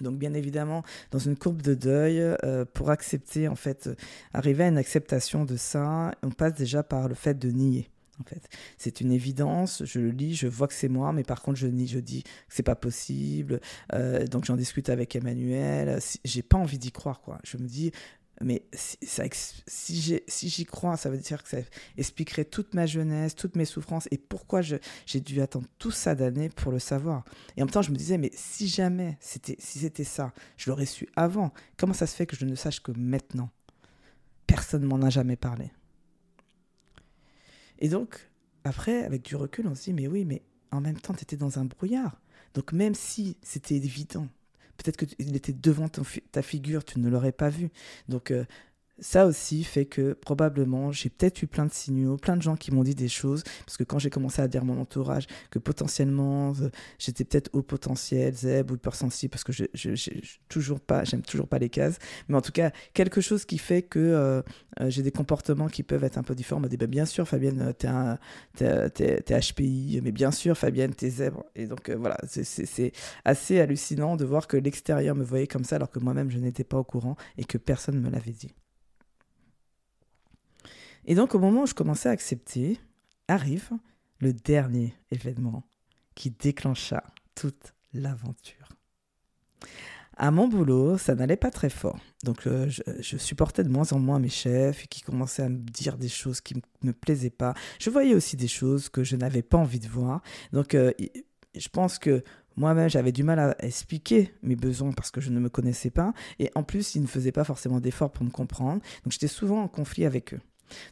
Donc 0.01 0.17
bien 0.17 0.33
évidemment, 0.33 0.83
dans 1.11 1.19
une 1.19 1.35
courbe 1.35 1.61
de 1.61 1.73
deuil, 1.73 2.19
euh, 2.43 2.65
pour 2.73 2.89
accepter, 2.89 3.47
en 3.47 3.55
fait, 3.55 3.89
arriver 4.33 4.63
à 4.63 4.67
une 4.67 4.77
acceptation 4.77 5.45
de 5.45 5.57
ça, 5.57 6.11
on 6.23 6.31
passe 6.31 6.53
déjà 6.53 6.83
par 6.83 7.07
le 7.07 7.15
fait 7.15 7.37
de 7.37 7.49
nier 7.49 7.89
en 8.21 8.23
fait. 8.23 8.47
C'est 8.77 9.01
une 9.01 9.11
évidence, 9.11 9.83
je 9.85 9.99
le 9.99 10.09
lis, 10.09 10.35
je 10.35 10.47
vois 10.47 10.67
que 10.67 10.73
c'est 10.73 10.89
moi, 10.89 11.11
mais 11.11 11.23
par 11.23 11.41
contre 11.41 11.57
je 11.57 11.67
nie, 11.67 11.87
je 11.87 11.99
dis 11.99 12.23
que 12.23 12.29
c'est 12.49 12.63
pas 12.63 12.75
possible. 12.75 13.59
Euh, 13.93 14.25
donc 14.27 14.45
j'en 14.45 14.55
discute 14.55 14.89
avec 14.89 15.15
Emmanuel. 15.15 15.99
J'ai 16.23 16.41
pas 16.41 16.57
envie 16.57 16.77
d'y 16.77 16.91
croire, 16.91 17.21
quoi. 17.21 17.39
Je 17.43 17.57
me 17.57 17.67
dis, 17.67 17.91
mais 18.43 18.63
si, 18.73 20.21
j'y 20.49 20.65
crois, 20.65 20.97
ça 20.97 21.09
veut 21.09 21.17
dire 21.17 21.43
que 21.43 21.49
ça 21.49 21.57
expliquerait 21.97 22.45
toute 22.45 22.73
ma 22.73 22.85
jeunesse, 22.85 23.35
toutes 23.35 23.55
mes 23.55 23.65
souffrances 23.65 24.07
et 24.11 24.17
pourquoi 24.17 24.61
j'ai 24.61 25.19
dû 25.19 25.41
attendre 25.41 25.67
tout 25.77 25.91
ça 25.91 26.15
d'années 26.15 26.49
pour 26.49 26.71
le 26.71 26.79
savoir. 26.79 27.23
Et 27.55 27.61
en 27.61 27.65
même 27.65 27.71
temps, 27.71 27.81
je 27.81 27.91
me 27.91 27.95
disais, 27.95 28.17
mais 28.17 28.31
si 28.33 28.67
jamais 28.67 29.17
c'était 29.19 29.57
si 29.59 29.79
c'était 29.79 30.03
ça, 30.03 30.33
je 30.57 30.69
l'aurais 30.69 30.85
su 30.85 31.07
avant. 31.15 31.53
Comment 31.77 31.93
ça 31.93 32.07
se 32.07 32.15
fait 32.15 32.25
que 32.25 32.35
je 32.35 32.45
ne 32.45 32.55
sache 32.55 32.81
que 32.81 32.91
maintenant? 32.91 33.49
Personne 34.47 34.83
m'en 34.83 35.01
a 35.01 35.09
jamais 35.09 35.35
parlé. 35.35 35.71
Et 37.79 37.89
donc, 37.89 38.29
après, 38.63 39.03
avec 39.03 39.23
du 39.23 39.35
recul, 39.35 39.67
on 39.67 39.75
se 39.75 39.85
dit, 39.85 39.93
mais 39.93 40.07
oui, 40.07 40.25
mais 40.25 40.43
en 40.71 40.81
même 40.81 40.99
temps, 40.99 41.13
tu 41.13 41.23
étais 41.23 41.37
dans 41.37 41.57
un 41.57 41.65
brouillard. 41.65 42.21
Donc, 42.53 42.73
même 42.73 42.95
si 42.95 43.37
c'était 43.41 43.75
évident, 43.75 44.27
peut-être 44.81 44.97
qu'il 44.97 45.35
était 45.35 45.53
devant 45.53 45.87
ta 46.31 46.41
figure, 46.41 46.83
tu 46.83 46.99
ne 46.99 47.09
l'aurais 47.09 47.31
pas 47.31 47.49
vu. 47.49 47.69
Euh, 48.31 48.45
ça 49.01 49.25
aussi 49.25 49.63
fait 49.63 49.85
que 49.85 50.13
probablement 50.13 50.91
j'ai 50.91 51.09
peut-être 51.09 51.41
eu 51.41 51.47
plein 51.47 51.65
de 51.65 51.71
signaux, 51.71 52.17
plein 52.17 52.37
de 52.37 52.41
gens 52.41 52.55
qui 52.55 52.71
m'ont 52.71 52.83
dit 52.83 52.95
des 52.95 53.09
choses, 53.09 53.43
parce 53.65 53.75
que 53.75 53.83
quand 53.83 53.99
j'ai 53.99 54.11
commencé 54.11 54.41
à 54.41 54.47
dire 54.47 54.61
à 54.61 54.65
mon 54.65 54.79
entourage 54.79 55.25
que 55.49 55.59
potentiellement 55.59 56.53
euh, 56.61 56.69
j'étais 56.99 57.25
peut-être 57.25 57.49
au 57.53 57.63
potentiel, 57.63 58.33
zeb 58.33 58.71
ou 58.71 58.75
hypersensible, 58.75 59.31
parce 59.31 59.43
que 59.43 59.51
je, 59.51 59.65
je, 59.73 60.19
toujours 60.47 60.79
pas, 60.79 61.03
j'aime 61.03 61.23
toujours 61.23 61.47
pas 61.47 61.57
les 61.57 61.69
cases, 61.69 61.97
mais 62.29 62.37
en 62.37 62.41
tout 62.41 62.51
cas 62.51 62.71
quelque 62.93 63.21
chose 63.21 63.45
qui 63.45 63.57
fait 63.57 63.81
que 63.81 63.99
euh, 63.99 64.41
euh, 64.79 64.89
j'ai 64.89 65.01
des 65.01 65.11
comportements 65.11 65.67
qui 65.67 65.83
peuvent 65.83 66.03
être 66.03 66.17
un 66.17 66.23
peu 66.23 66.35
différents. 66.35 66.59
On 66.59 66.61
m'a 66.61 66.67
dit 66.67 66.77
bah, 66.77 66.87
bien 66.87 67.05
sûr 67.05 67.27
Fabienne, 67.27 67.73
t'es 67.77 67.87
un, 67.87 68.19
HPI, 68.59 70.01
mais 70.03 70.11
bien 70.11 70.31
sûr 70.31 70.57
Fabienne, 70.57 70.93
t'es 70.93 71.09
zèbre. 71.09 71.43
Et 71.55 71.65
donc 71.65 71.89
voilà, 71.89 72.17
c'est 72.27 72.91
assez 73.25 73.59
hallucinant 73.59 74.15
de 74.15 74.25
voir 74.25 74.47
que 74.47 74.57
l'extérieur 74.57 75.15
me 75.15 75.23
voyait 75.23 75.47
comme 75.47 75.63
ça 75.63 75.77
alors 75.77 75.89
que 75.89 75.99
moi-même 75.99 76.29
je 76.29 76.37
n'étais 76.37 76.63
pas 76.63 76.77
au 76.77 76.83
courant 76.83 77.15
et 77.37 77.43
que 77.43 77.57
personne 77.57 77.95
ne 77.95 78.01
me 78.01 78.09
l'avait 78.09 78.31
dit. 78.31 78.51
Et 81.05 81.15
donc, 81.15 81.35
au 81.35 81.39
moment 81.39 81.63
où 81.63 81.67
je 81.67 81.73
commençais 81.73 82.09
à 82.09 82.11
accepter, 82.11 82.79
arrive 83.27 83.69
le 84.19 84.33
dernier 84.33 84.93
événement 85.11 85.63
qui 86.15 86.31
déclencha 86.31 87.03
toute 87.35 87.73
l'aventure. 87.93 88.69
À 90.17 90.29
mon 90.29 90.47
boulot, 90.47 90.97
ça 90.97 91.15
n'allait 91.15 91.37
pas 91.37 91.49
très 91.49 91.69
fort. 91.69 91.97
Donc, 92.23 92.45
euh, 92.45 92.69
je, 92.69 93.17
supportais 93.17 93.63
de 93.63 93.69
moins 93.69 93.91
en 93.93 93.99
moins 93.99 94.19
mes 94.19 94.29
chefs 94.29 94.87
qui 94.87 95.01
commençaient 95.01 95.43
à 95.43 95.49
me 95.49 95.57
dire 95.57 95.97
des 95.97 96.09
choses 96.09 96.41
qui 96.41 96.55
ne 96.55 96.61
me 96.83 96.93
plaisaient 96.93 97.31
pas. 97.31 97.55
Je 97.79 97.89
voyais 97.89 98.13
aussi 98.13 98.35
des 98.35 98.47
choses 98.47 98.89
que 98.89 99.03
je 99.03 99.15
n'avais 99.15 99.41
pas 99.41 99.57
envie 99.57 99.79
de 99.79 99.87
voir. 99.87 100.21
Donc, 100.51 100.75
euh, 100.75 100.91
je 101.55 101.69
pense 101.69 101.97
que 101.97 102.23
moi-même, 102.55 102.89
j'avais 102.89 103.11
du 103.11 103.23
mal 103.23 103.39
à 103.39 103.65
expliquer 103.65 104.31
mes 104.43 104.55
besoins 104.55 104.91
parce 104.91 105.09
que 105.09 105.21
je 105.21 105.31
ne 105.31 105.39
me 105.39 105.49
connaissais 105.49 105.89
pas. 105.89 106.13
Et 106.37 106.51
en 106.53 106.63
plus, 106.63 106.93
ils 106.93 107.01
ne 107.01 107.07
faisaient 107.07 107.31
pas 107.31 107.45
forcément 107.45 107.79
d'efforts 107.79 108.11
pour 108.11 108.25
me 108.25 108.29
comprendre. 108.29 108.81
Donc, 109.03 109.13
j'étais 109.13 109.27
souvent 109.27 109.63
en 109.63 109.67
conflit 109.67 110.05
avec 110.05 110.33
eux. 110.33 110.41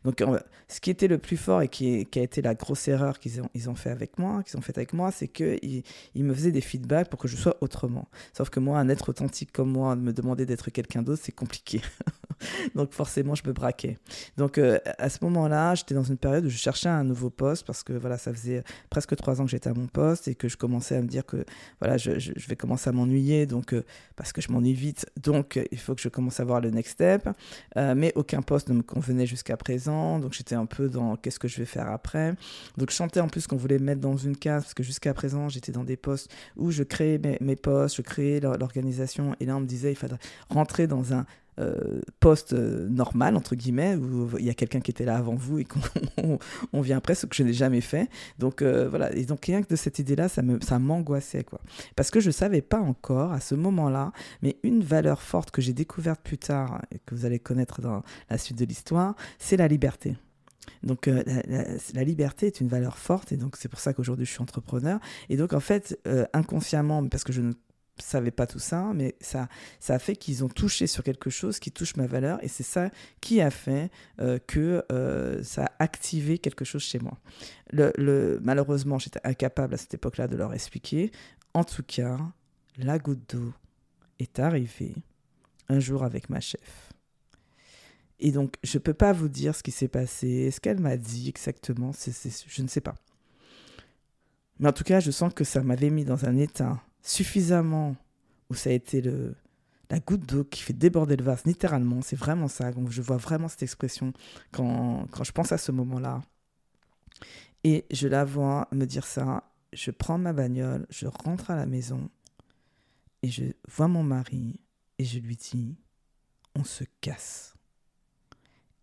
Donc, 0.03 0.23
ce 0.67 0.79
qui 0.79 0.89
était 0.89 1.07
le 1.07 1.17
plus 1.17 1.37
fort 1.37 1.61
et 1.61 1.67
qui, 1.67 2.07
a 2.15 2.19
été 2.19 2.41
la 2.41 2.55
grosse 2.55 2.87
erreur 2.87 3.19
qu'ils 3.19 3.41
ont, 3.41 3.49
ils 3.53 3.75
fait 3.75 3.89
avec 3.89 4.17
moi, 4.17 4.43
qu'ils 4.43 4.57
ont 4.57 4.61
fait 4.61 4.77
avec 4.77 4.93
moi, 4.93 5.11
c'est 5.11 5.27
qu'ils 5.27 5.83
ils 6.15 6.23
me 6.23 6.33
faisaient 6.33 6.51
des 6.51 6.61
feedbacks 6.61 7.09
pour 7.09 7.19
que 7.19 7.27
je 7.27 7.35
sois 7.35 7.57
autrement. 7.61 8.07
Sauf 8.33 8.49
que 8.49 8.59
moi, 8.59 8.79
un 8.79 8.89
être 8.89 9.09
authentique 9.09 9.51
comme 9.51 9.71
moi, 9.71 9.95
me 9.95 10.13
demander 10.13 10.45
d'être 10.45 10.69
quelqu'un 10.69 11.01
d'autre, 11.01 11.21
c'est 11.23 11.31
compliqué. 11.31 11.81
Donc, 12.75 12.93
forcément, 12.93 13.35
je 13.35 13.43
me 13.45 13.53
braquais. 13.53 13.97
Donc, 14.37 14.57
euh, 14.57 14.79
à 14.97 15.09
ce 15.09 15.23
moment-là, 15.23 15.75
j'étais 15.75 15.95
dans 15.95 16.03
une 16.03 16.17
période 16.17 16.45
où 16.45 16.49
je 16.49 16.57
cherchais 16.57 16.89
un 16.89 17.03
nouveau 17.03 17.29
poste 17.29 17.65
parce 17.65 17.83
que 17.83 17.93
voilà, 17.93 18.17
ça 18.17 18.33
faisait 18.33 18.63
presque 18.89 19.15
trois 19.15 19.41
ans 19.41 19.45
que 19.45 19.51
j'étais 19.51 19.69
à 19.69 19.73
mon 19.73 19.87
poste 19.87 20.27
et 20.27 20.35
que 20.35 20.47
je 20.47 20.57
commençais 20.57 20.95
à 20.95 21.01
me 21.01 21.07
dire 21.07 21.25
que 21.25 21.45
voilà, 21.79 21.97
je, 21.97 22.11
vais 22.47 22.55
commencer 22.55 22.89
à 22.89 22.93
m'ennuyer. 22.93 23.45
Donc, 23.45 23.73
euh, 23.73 23.83
parce 24.15 24.33
que 24.33 24.41
je 24.41 24.51
m'ennuie 24.51 24.73
vite, 24.73 25.05
donc 25.21 25.59
il 25.71 25.79
faut 25.79 25.95
que 25.95 26.01
je 26.01 26.09
commence 26.09 26.39
à 26.39 26.43
voir 26.43 26.61
le 26.61 26.69
next 26.69 26.93
step. 26.93 27.29
Euh, 27.77 27.95
mais 27.95 28.11
aucun 28.15 28.41
poste 28.41 28.69
ne 28.69 28.75
me 28.75 28.81
convenait 28.81 29.25
jusqu'à 29.25 29.57
présent 29.57 29.79
donc 30.19 30.33
j'étais 30.33 30.55
un 30.55 30.65
peu 30.65 30.89
dans 30.89 31.15
qu'est-ce 31.15 31.39
que 31.39 31.47
je 31.47 31.57
vais 31.57 31.65
faire 31.65 31.89
après? 31.89 32.35
Donc 32.77 32.89
je 32.89 32.95
chantais 32.95 33.19
en 33.19 33.27
plus 33.27 33.47
qu'on 33.47 33.57
voulait 33.57 33.79
me 33.79 33.85
mettre 33.85 34.01
dans 34.01 34.17
une 34.17 34.35
case, 34.35 34.63
parce 34.63 34.73
que 34.73 34.83
jusqu'à 34.83 35.13
présent 35.13 35.49
j'étais 35.49 35.71
dans 35.71 35.83
des 35.83 35.97
postes 35.97 36.31
où 36.57 36.71
je 36.71 36.83
créais 36.83 37.19
mes, 37.41 37.55
postes, 37.55 37.97
je 37.97 38.01
créais 38.01 38.39
l'organisation, 38.39 39.35
et 39.39 39.45
là 39.45 39.55
on 39.55 39.61
me 39.61 39.65
disait 39.65 39.91
il 39.91 39.95
fallait 39.95 40.15
rentrer 40.49 40.87
dans 40.87 41.13
un 41.13 41.25
euh, 41.59 41.99
poste 42.19 42.53
euh, 42.53 42.87
normal, 42.87 43.35
entre 43.35 43.55
guillemets, 43.55 43.95
où 43.95 44.29
il 44.37 44.45
y 44.45 44.49
a 44.49 44.53
quelqu'un 44.53 44.79
qui 44.79 44.91
était 44.91 45.03
là 45.03 45.17
avant 45.17 45.35
vous 45.35 45.59
et 45.59 45.65
qu'on 45.65 46.39
on 46.73 46.81
vient 46.81 46.97
après, 46.97 47.15
ce 47.15 47.25
que 47.25 47.35
je 47.35 47.43
n'ai 47.43 47.53
jamais 47.53 47.81
fait. 47.81 48.07
Donc 48.37 48.61
euh, 48.61 48.87
voilà, 48.87 49.13
et 49.13 49.25
donc 49.25 49.45
rien 49.45 49.61
que 49.61 49.67
de 49.67 49.75
cette 49.75 49.99
idée-là, 49.99 50.29
ça 50.29 50.41
m'angoissait, 50.79 51.39
ça 51.39 51.43
quoi. 51.43 51.59
Parce 51.95 52.11
que 52.11 52.19
je 52.19 52.27
ne 52.27 52.31
savais 52.31 52.61
pas 52.61 52.79
encore 52.79 53.33
à 53.33 53.41
ce 53.41 53.55
moment-là, 53.55 54.13
mais 54.41 54.57
une 54.63 54.83
valeur 54.83 55.21
forte 55.21 55.51
que 55.51 55.61
j'ai 55.61 55.73
découverte 55.73 56.21
plus 56.21 56.37
tard, 56.37 56.81
et 56.91 56.99
que 57.05 57.13
vous 57.13 57.25
allez 57.25 57.39
connaître 57.39 57.81
dans 57.81 58.03
la 58.29 58.37
suite 58.37 58.57
de 58.57 58.65
l'histoire, 58.65 59.15
c'est 59.37 59.57
la 59.57 59.67
liberté. 59.67 60.15
Donc 60.83 61.07
la, 61.07 61.23
la, 61.93 62.03
liberté 62.03 62.47
est 62.47 62.61
une 62.61 62.67
valeur 62.67 62.97
forte 62.97 63.31
et 63.31 63.37
donc 63.37 63.57
c'est 63.57 63.67
pour 63.67 63.79
ça 63.79 63.93
qu'aujourd'hui 63.93 64.25
je 64.25 64.31
suis 64.31 64.41
entrepreneur. 64.41 64.99
Et 65.27 65.35
donc 65.35 65.51
en 65.53 65.59
fait, 65.59 65.99
inconsciemment, 66.31 67.05
parce 67.07 67.23
que 67.23 67.33
je 67.33 67.41
ne 67.41 67.53
savais 68.05 68.31
pas 68.31 68.47
tout 68.47 68.59
ça, 68.59 68.91
mais 68.93 69.15
ça, 69.21 69.47
ça 69.79 69.95
a 69.95 69.99
fait 69.99 70.15
qu'ils 70.15 70.43
ont 70.43 70.49
touché 70.49 70.87
sur 70.87 71.03
quelque 71.03 71.29
chose 71.29 71.59
qui 71.59 71.71
touche 71.71 71.95
ma 71.95 72.07
valeur 72.07 72.43
et 72.43 72.47
c'est 72.47 72.63
ça 72.63 72.89
qui 73.21 73.41
a 73.41 73.51
fait 73.51 73.91
euh, 74.19 74.39
que 74.47 74.83
euh, 74.91 75.43
ça 75.43 75.65
a 75.65 75.83
activé 75.83 76.37
quelque 76.37 76.65
chose 76.65 76.83
chez 76.83 76.99
moi. 76.99 77.17
Le, 77.71 78.39
malheureusement, 78.41 78.99
j'étais 78.99 79.19
incapable 79.23 79.73
à 79.73 79.77
cette 79.77 79.93
époque-là 79.93 80.27
de 80.27 80.35
leur 80.35 80.53
expliquer. 80.53 81.11
En 81.53 81.63
tout 81.63 81.83
cas, 81.83 82.17
la 82.77 82.99
goutte 82.99 83.35
d'eau 83.35 83.53
est 84.19 84.39
arrivée 84.39 84.95
un 85.67 85.79
jour 85.79 86.03
avec 86.03 86.29
ma 86.29 86.39
chef. 86.39 86.91
Et 88.19 88.31
donc, 88.31 88.55
je 88.63 88.77
ne 88.77 88.81
peux 88.81 88.93
pas 88.93 89.13
vous 89.13 89.29
dire 89.29 89.55
ce 89.55 89.63
qui 89.63 89.71
s'est 89.71 89.87
passé, 89.87 90.51
ce 90.51 90.59
qu'elle 90.59 90.79
m'a 90.79 90.97
dit 90.97 91.29
exactement, 91.29 91.91
je 91.93 92.61
ne 92.61 92.67
sais 92.67 92.81
pas. 92.81 92.95
Mais 94.59 94.67
en 94.67 94.73
tout 94.73 94.83
cas, 94.83 94.99
je 94.99 95.09
sens 95.09 95.33
que 95.33 95.45
ça 95.45 95.61
m'avait 95.61 95.89
mis 95.89 96.03
dans 96.03 96.25
un 96.25 96.37
état 96.37 96.81
suffisamment 97.01 97.95
où 98.49 98.55
ça 98.55 98.69
a 98.69 98.73
été 98.73 99.01
le, 99.01 99.35
la 99.89 99.99
goutte 99.99 100.25
d'eau 100.25 100.43
qui 100.43 100.61
fait 100.61 100.73
déborder 100.73 101.15
le 101.15 101.23
vase, 101.23 101.43
littéralement. 101.45 102.01
C'est 102.01 102.15
vraiment 102.15 102.47
ça. 102.47 102.71
Donc 102.71 102.91
je 102.91 103.01
vois 103.01 103.17
vraiment 103.17 103.47
cette 103.47 103.63
expression 103.63 104.13
quand, 104.51 105.07
quand 105.11 105.23
je 105.23 105.31
pense 105.31 105.51
à 105.51 105.57
ce 105.57 105.71
moment-là. 105.71 106.21
Et 107.63 107.85
je 107.91 108.07
la 108.07 108.23
vois 108.25 108.67
me 108.71 108.85
dire 108.85 109.05
ça. 109.05 109.43
Je 109.73 109.91
prends 109.91 110.17
ma 110.17 110.33
bagnole, 110.33 110.87
je 110.89 111.07
rentre 111.07 111.51
à 111.51 111.55
la 111.55 111.65
maison 111.65 112.09
et 113.21 113.29
je 113.29 113.45
vois 113.67 113.87
mon 113.87 114.01
mari 114.03 114.59
et 114.97 115.05
je 115.05 115.19
lui 115.19 115.35
dis 115.35 115.77
on 116.55 116.63
se 116.63 116.83
casse. 117.01 117.55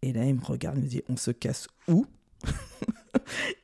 Et 0.03 0.13
là, 0.13 0.25
il 0.25 0.35
me 0.35 0.45
regarde, 0.45 0.79
il 0.79 0.85
me 0.85 0.89
dit 0.89 1.03
on 1.09 1.17
se 1.17 1.31
casse 1.31 1.69
où? 1.89 2.07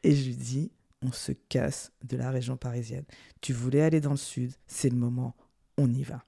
Et 0.03 0.15
je 0.17 0.25
lui 0.25 0.35
dis 0.35 0.73
on 1.03 1.13
se 1.13 1.33
casse 1.33 1.93
de 2.05 2.17
la 2.17 2.31
région 2.31 2.57
parisienne. 2.57 3.05
Tu 3.41 3.53
voulais 3.53 3.83
aller 3.83 4.01
dans 4.01 4.11
le 4.11 4.17
sud, 4.17 4.53
c'est 4.67 4.91
le 4.91 4.97
moment, 4.97 5.35
on 5.79 5.93
y 5.93 6.03
va. 6.03 6.25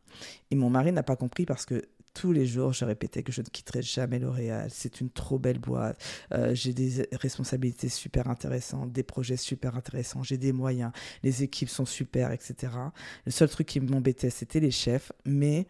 Et 0.50 0.56
mon 0.56 0.70
mari 0.70 0.92
n'a 0.92 1.02
pas 1.02 1.16
compris 1.16 1.46
parce 1.46 1.66
que 1.66 1.82
tous 2.14 2.30
les 2.30 2.46
jours, 2.46 2.72
je 2.72 2.84
répétais 2.84 3.24
que 3.24 3.32
je 3.32 3.42
ne 3.42 3.46
quitterais 3.46 3.82
jamais 3.82 4.20
L'Oréal. 4.20 4.70
C'est 4.72 5.00
une 5.00 5.10
trop 5.10 5.38
belle 5.38 5.58
boîte. 5.58 6.00
Euh, 6.32 6.54
j'ai 6.54 6.72
des 6.72 7.08
responsabilités 7.12 7.88
super 7.88 8.28
intéressantes, 8.28 8.92
des 8.92 9.02
projets 9.02 9.36
super 9.36 9.76
intéressants, 9.76 10.22
j'ai 10.22 10.38
des 10.38 10.52
moyens, 10.52 10.92
les 11.24 11.42
équipes 11.42 11.68
sont 11.68 11.84
super, 11.84 12.30
etc. 12.30 12.72
Le 13.26 13.32
seul 13.32 13.48
truc 13.48 13.66
qui 13.66 13.80
m'embêtait, 13.80 14.30
c'était 14.30 14.60
les 14.60 14.70
chefs, 14.70 15.12
mais 15.26 15.66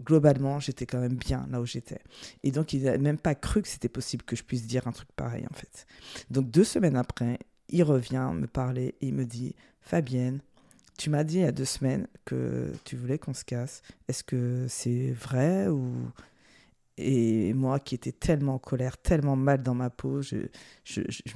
globalement, 0.00 0.58
j'étais 0.58 0.86
quand 0.86 1.00
même 1.00 1.16
bien 1.16 1.46
là 1.50 1.60
où 1.60 1.66
j'étais. 1.66 2.00
Et 2.42 2.50
donc, 2.50 2.72
il 2.72 2.84
n'a 2.84 2.96
même 2.96 3.18
pas 3.18 3.34
cru 3.34 3.60
que 3.60 3.68
c'était 3.68 3.90
possible 3.90 4.24
que 4.24 4.36
je 4.36 4.42
puisse 4.42 4.66
dire 4.66 4.88
un 4.88 4.92
truc 4.92 5.08
pareil, 5.14 5.46
en 5.50 5.54
fait. 5.54 5.86
Donc, 6.30 6.50
deux 6.50 6.64
semaines 6.64 6.96
après, 6.96 7.38
il 7.68 7.82
revient 7.82 8.30
me 8.34 8.46
parler 8.46 8.94
et 9.00 9.08
il 9.08 9.14
me 9.14 9.24
dit 9.24 9.54
Fabienne, 9.80 10.40
tu 10.98 11.10
m'as 11.10 11.24
dit 11.24 11.36
il 11.36 11.42
y 11.42 11.44
a 11.44 11.52
deux 11.52 11.64
semaines 11.64 12.06
que 12.24 12.72
tu 12.84 12.96
voulais 12.96 13.18
qu'on 13.18 13.34
se 13.34 13.44
casse. 13.44 13.82
Est-ce 14.08 14.24
que 14.24 14.66
c'est 14.68 15.12
vrai 15.12 15.68
ou? 15.68 15.92
Et 17.00 17.52
moi 17.54 17.78
qui 17.78 17.94
étais 17.94 18.10
tellement 18.10 18.54
en 18.54 18.58
colère, 18.58 18.98
tellement 18.98 19.36
mal 19.36 19.62
dans 19.62 19.74
ma 19.74 19.88
peau, 19.88 20.20
je, 20.20 20.36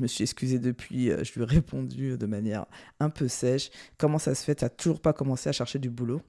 me 0.00 0.06
suis 0.08 0.24
excusée 0.24 0.58
depuis, 0.58 1.12
euh, 1.12 1.22
je 1.22 1.34
lui 1.34 1.42
ai 1.42 1.44
répondu 1.44 2.18
de 2.18 2.26
manière 2.26 2.66
un 2.98 3.10
peu 3.10 3.28
sèche. 3.28 3.70
Comment 3.96 4.18
ça 4.18 4.34
se 4.34 4.42
fait? 4.42 4.56
Tu 4.56 4.64
n'as 4.64 4.70
toujours 4.70 5.00
pas 5.00 5.12
commencé 5.12 5.48
à 5.48 5.52
chercher 5.52 5.78
du 5.78 5.88
boulot? 5.88 6.20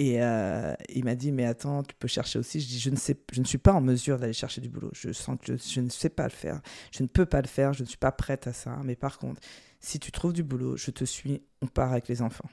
Et 0.00 0.22
euh, 0.22 0.74
il 0.90 1.04
m'a 1.04 1.16
dit, 1.16 1.32
mais 1.32 1.44
attends, 1.44 1.82
tu 1.82 1.94
peux 1.96 2.06
chercher 2.06 2.38
aussi. 2.38 2.60
Je 2.60 2.68
dis, 2.68 2.78
je 2.78 2.90
ne, 2.90 2.96
sais, 2.96 3.16
je 3.32 3.40
ne 3.40 3.44
suis 3.44 3.58
pas 3.58 3.72
en 3.72 3.80
mesure 3.80 4.18
d'aller 4.18 4.32
chercher 4.32 4.60
du 4.60 4.68
boulot. 4.68 4.90
Je 4.92 5.12
sens 5.12 5.36
que 5.42 5.56
je, 5.56 5.80
ne 5.80 5.88
sais 5.88 6.08
pas 6.08 6.24
le 6.24 6.30
faire. 6.30 6.60
Je 6.92 7.02
ne 7.02 7.08
peux 7.08 7.26
pas 7.26 7.40
le 7.40 7.48
faire. 7.48 7.72
Je 7.72 7.82
ne 7.82 7.88
suis 7.88 7.98
pas 7.98 8.12
prête 8.12 8.46
à 8.46 8.52
ça. 8.52 8.78
Mais 8.84 8.94
par 8.94 9.18
contre, 9.18 9.40
si 9.80 9.98
tu 9.98 10.12
trouves 10.12 10.32
du 10.32 10.44
boulot, 10.44 10.76
je 10.76 10.92
te 10.92 11.04
suis. 11.04 11.42
On 11.62 11.66
part 11.66 11.90
avec 11.90 12.06
les 12.06 12.22
enfants. 12.22 12.48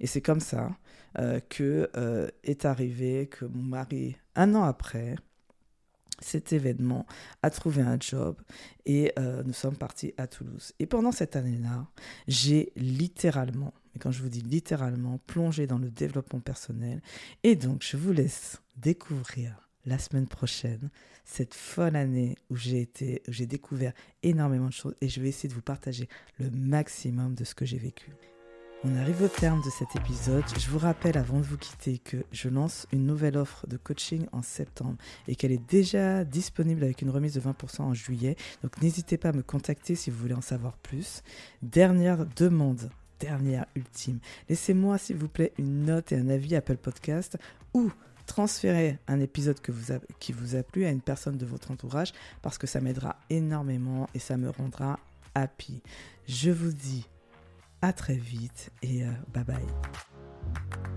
Et 0.00 0.06
c'est 0.06 0.22
comme 0.22 0.40
ça 0.40 0.70
euh, 1.18 1.40
que 1.50 1.90
euh, 1.96 2.28
est 2.42 2.64
arrivé 2.64 3.26
que 3.26 3.44
mon 3.44 3.62
mari, 3.62 4.16
un 4.34 4.54
an 4.54 4.64
après, 4.64 5.16
cet 6.20 6.54
événement, 6.54 7.04
a 7.42 7.50
trouvé 7.50 7.82
un 7.82 7.98
job 8.00 8.40
et 8.86 9.12
nous 9.44 9.52
sommes 9.52 9.76
partis 9.76 10.14
à 10.16 10.26
Toulouse. 10.26 10.72
Et 10.80 10.86
pendant 10.86 11.12
cette 11.12 11.36
année-là, 11.36 11.86
j'ai 12.26 12.72
littéralement 12.74 13.72
quand 13.98 14.10
je 14.10 14.22
vous 14.22 14.28
dis 14.28 14.40
littéralement, 14.40 15.18
plonger 15.26 15.66
dans 15.66 15.78
le 15.78 15.90
développement 15.90 16.40
personnel. 16.40 17.00
Et 17.42 17.56
donc, 17.56 17.82
je 17.82 17.96
vous 17.96 18.12
laisse 18.12 18.62
découvrir 18.76 19.68
la 19.86 19.98
semaine 19.98 20.26
prochaine 20.26 20.90
cette 21.24 21.54
folle 21.54 21.96
année 21.96 22.36
où 22.50 22.56
j'ai 22.56 22.80
été, 22.80 23.22
j'ai 23.28 23.46
découvert 23.46 23.92
énormément 24.22 24.68
de 24.68 24.72
choses 24.72 24.94
et 25.00 25.08
je 25.08 25.20
vais 25.20 25.28
essayer 25.28 25.48
de 25.48 25.54
vous 25.54 25.62
partager 25.62 26.08
le 26.38 26.50
maximum 26.50 27.34
de 27.34 27.44
ce 27.44 27.54
que 27.54 27.66
j'ai 27.66 27.78
vécu. 27.78 28.12
On 28.84 28.94
arrive 28.96 29.22
au 29.22 29.28
terme 29.28 29.60
de 29.60 29.70
cet 29.70 29.96
épisode. 29.96 30.44
Je 30.56 30.70
vous 30.70 30.78
rappelle 30.78 31.18
avant 31.18 31.38
de 31.38 31.44
vous 31.44 31.58
quitter 31.58 31.98
que 31.98 32.18
je 32.30 32.48
lance 32.48 32.86
une 32.92 33.06
nouvelle 33.06 33.36
offre 33.36 33.66
de 33.66 33.76
coaching 33.76 34.26
en 34.30 34.40
septembre 34.40 34.96
et 35.26 35.34
qu'elle 35.34 35.50
est 35.50 35.68
déjà 35.68 36.24
disponible 36.24 36.84
avec 36.84 37.02
une 37.02 37.10
remise 37.10 37.34
de 37.34 37.40
20% 37.40 37.80
en 37.80 37.92
juillet. 37.92 38.36
Donc 38.62 38.80
n'hésitez 38.80 39.18
pas 39.18 39.30
à 39.30 39.32
me 39.32 39.42
contacter 39.42 39.96
si 39.96 40.10
vous 40.10 40.18
voulez 40.18 40.34
en 40.34 40.40
savoir 40.40 40.76
plus. 40.76 41.22
Dernière 41.60 42.24
demande, 42.36 42.88
dernière 43.20 43.66
ultime. 43.74 44.18
Laissez-moi, 44.48 44.98
s'il 44.98 45.16
vous 45.16 45.28
plaît, 45.28 45.52
une 45.58 45.84
note 45.84 46.12
et 46.12 46.16
un 46.16 46.28
avis 46.28 46.56
Apple 46.56 46.76
Podcast 46.76 47.38
ou 47.74 47.90
transférez 48.26 48.98
un 49.08 49.20
épisode 49.20 49.60
que 49.60 49.72
vous 49.72 49.94
qui 50.20 50.32
vous 50.32 50.54
a 50.54 50.62
plu 50.62 50.84
à 50.84 50.90
une 50.90 51.00
personne 51.00 51.38
de 51.38 51.46
votre 51.46 51.70
entourage 51.70 52.12
parce 52.42 52.58
que 52.58 52.66
ça 52.66 52.80
m'aidera 52.80 53.16
énormément 53.30 54.08
et 54.14 54.18
ça 54.18 54.36
me 54.36 54.50
rendra 54.50 54.98
happy. 55.34 55.82
Je 56.26 56.50
vous 56.50 56.72
dis 56.72 57.08
à 57.82 57.92
très 57.92 58.16
vite 58.16 58.70
et 58.82 59.04
euh, 59.04 59.10
bye 59.32 59.44
bye. 59.44 60.87